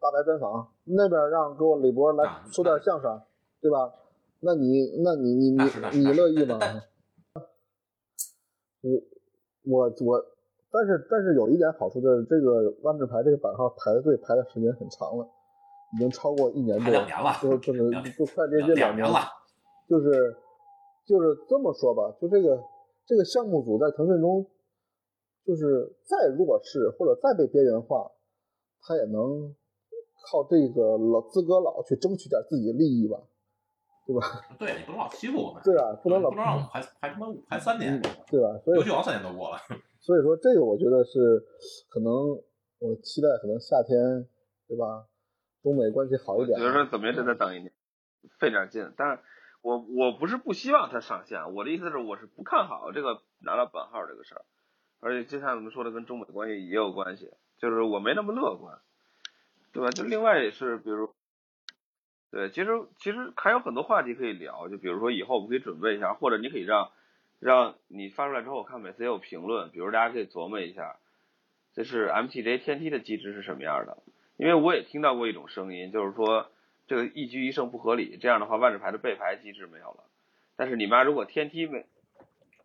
[0.00, 3.20] 大白专访，那边让给我李博来说点相声，
[3.60, 3.92] 对吧？
[4.40, 5.62] 那你那你你你
[5.98, 6.58] 你乐意吗？
[8.80, 8.90] 我
[9.66, 10.24] 我我，
[10.72, 15.28] 但是但是有一点好处就是这个万智牌这个版号排的队排的时间很长了，
[15.94, 19.18] 已经超过一年多，两年了，就就是就快接近两年了，
[19.86, 20.34] 就是
[21.04, 22.58] 就是这么说吧，就这个
[23.08, 24.46] 这个项目组在腾讯中，
[25.46, 28.12] 就是再弱势或者再被边缘化，
[28.82, 29.56] 他也能
[30.30, 33.18] 靠这个老资格老去争取点自己的利益吧。
[34.06, 34.22] 对吧？
[34.58, 35.62] 对你不能老欺负我们。
[35.62, 38.00] 对啊，不能老不能让我们排排他妈排三年，
[38.30, 38.56] 对吧？
[38.64, 39.58] 所以游戏王三年都过了。
[40.00, 41.44] 所以说这个我觉得是
[41.90, 42.12] 可能
[42.78, 44.26] 我期待可能夏天，
[44.66, 45.04] 对吧？
[45.62, 46.58] 中美关系好一点。
[46.58, 47.70] 觉得说怎么也得再等一年，
[48.40, 48.80] 费点劲。
[48.96, 49.22] 但是
[49.68, 54.42] 我我不是不希望它上线，我的意思是我是不看好这个拿到本号这个事儿，
[54.98, 58.78] 而且就像我们说的跟中美关系也有关系，就是我没那么乐观，
[59.74, 59.90] 对吧？
[59.90, 61.12] 就另外也是比如，
[62.30, 66.90] 对，其实其实还有很多话题可以聊，就比如说以后我们可以准备一下，或者你可以让
[67.38, 70.96] 让你发出来之后，我看每次也有评论，比如大家可以琢磨一下，
[71.74, 73.98] 这是 MTJ 天梯的机制是什么样的？
[74.38, 76.50] 因为我也听到过一种声音，就是说。
[76.88, 80.04] 这个一局一胜不合理，这样的话万智牌的备牌机制没有了。
[80.56, 81.84] 但是你妈如果天梯没，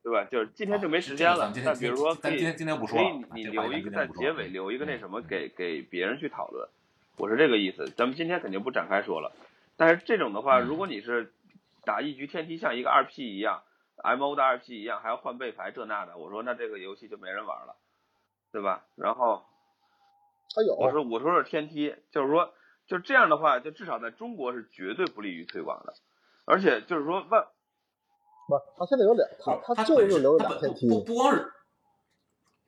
[0.02, 0.24] 对吧？
[0.32, 1.54] 就是今天就没时间了。
[1.64, 6.68] 那比如说可以，可以你留一个在结尾留一个那什么给给别人去讨论。
[7.18, 7.86] 我是这个意思。
[7.98, 9.34] 咱们今天肯定不展开说了。
[9.76, 11.34] 但是这种的话，如果你是
[11.84, 13.62] 打一局天梯像一个二 P 一样
[13.98, 17.76] ，MO 的二 P 一样，还要换备牌这那的，我说那这个游戏就没人玩了，
[18.54, 18.86] 对吧？
[18.96, 19.44] 然后，
[20.56, 20.76] 他有。
[20.76, 22.54] 我说我说是天梯，就是说。
[22.86, 25.94] 就这样的话，就至少在中国是绝对不利于推广的，
[26.46, 27.46] 而且就是说万，
[28.48, 31.54] 不，他现在有两，他他就是留两天梯，不不光是，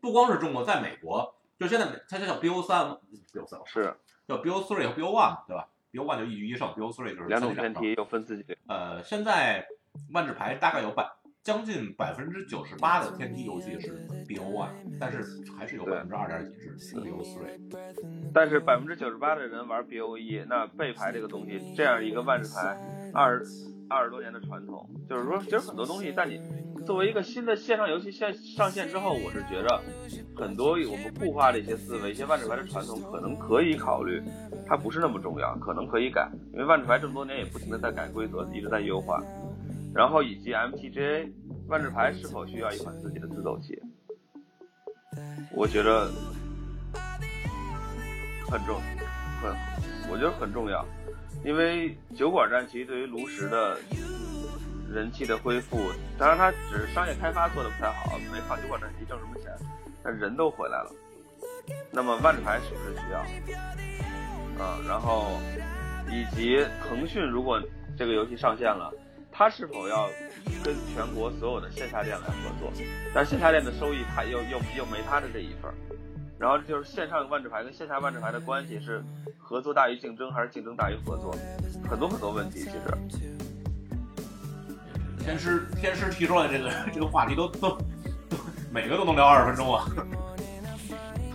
[0.01, 2.97] 不光是中国，在美国，就现在它叫 BO 三
[3.33, 3.95] ，BO 三是
[4.27, 8.55] 叫 BO three 和 BO one 对吧？BO one 就一局一胜，BO three 就是两种天梯又分自己的。
[8.67, 9.67] 呃，现在
[10.13, 11.11] 万智牌大概有百。
[11.45, 13.91] 将近百分之九十八的天梯游戏是
[14.27, 14.69] BO one，
[14.99, 15.23] 但是
[15.55, 17.59] 还是有百分之二点几是 BO three。
[18.33, 22.75] 但是百分之九十八的人玩 BO 一，那背牌这个东西，这样一个万智牌
[23.13, 23.39] 二
[23.87, 26.41] 二十多年的传统，就是说其实很多东西，但你
[26.83, 29.79] 作为一个新的线上游戏线上线之后，我是觉得
[30.35, 34.19] 很多我们固化的一些思维，一些万智牌的传统可能可以考虑，
[34.65, 39.23] 它不是那么重要，可能可以改，因为万智牌这么多年也不停的在改规则，一直在优化。
[39.95, 41.31] 然后以及 MTGA
[41.69, 43.81] 万智牌是否需要一款自己的自走棋？
[45.53, 46.11] 我觉得
[48.51, 48.81] 很重，
[49.41, 49.55] 很，
[50.11, 50.85] 我觉得很重要，
[51.45, 53.77] 因为酒馆战棋对于炉石的
[54.91, 55.77] 人气的恢复，
[56.17, 59.49] 当然它只是商业开发做的不太好，没靠酒馆战棋挣什么钱，
[60.03, 60.91] 但人都回来了。
[61.89, 64.61] 那么万智牌是不是需要？
[64.61, 65.39] 啊，然后
[66.11, 67.61] 以及腾讯如果
[67.97, 68.93] 这个游戏上线了。
[69.37, 70.09] 他是否要
[70.63, 72.71] 跟全国所有的线下店来合作？
[73.13, 75.73] 但线下店的收益他又又又没他的这一份儿。
[76.39, 79.03] 然后就是线上万智牌跟线下万智牌的关系是
[79.37, 81.35] 合作大于竞争还是竞争大于合作？
[81.89, 82.79] 很多很多问题其实。
[85.19, 87.77] 天师天师提出来这个 这个话题都都
[88.29, 88.37] 都
[88.71, 89.85] 每个都能聊二十分钟啊。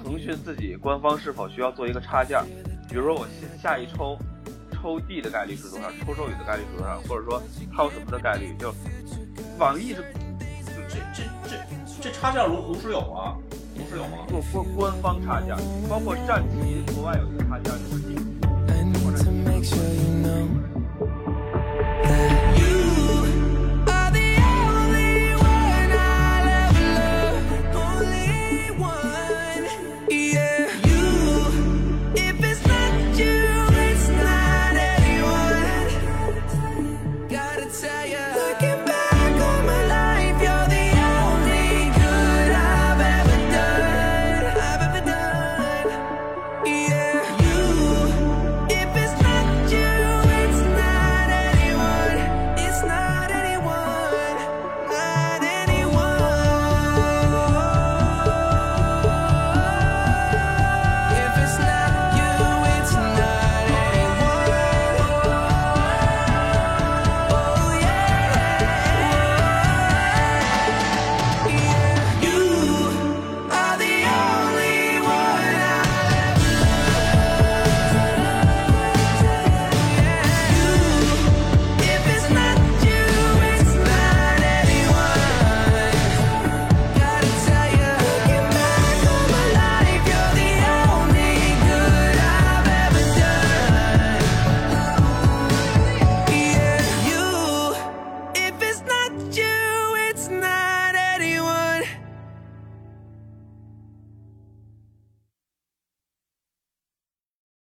[0.03, 2.42] 腾讯自己官方是否需要做一个差价？
[2.88, 3.26] 比如说我
[3.61, 4.18] 下一抽。
[4.80, 5.90] 抽地的概率是多少？
[6.04, 7.00] 抽咒语的概率是多少？
[7.08, 7.42] 或者说
[7.74, 8.54] 掏什么的概率？
[8.58, 8.74] 就
[9.58, 10.04] 网易是，
[10.88, 11.56] 这这这
[12.00, 13.36] 这差价炉炉石有吗？
[13.76, 14.26] 炉石有吗？
[14.28, 15.56] 做官官方差价，
[15.88, 18.00] 包括战旗国外有一个差价就是。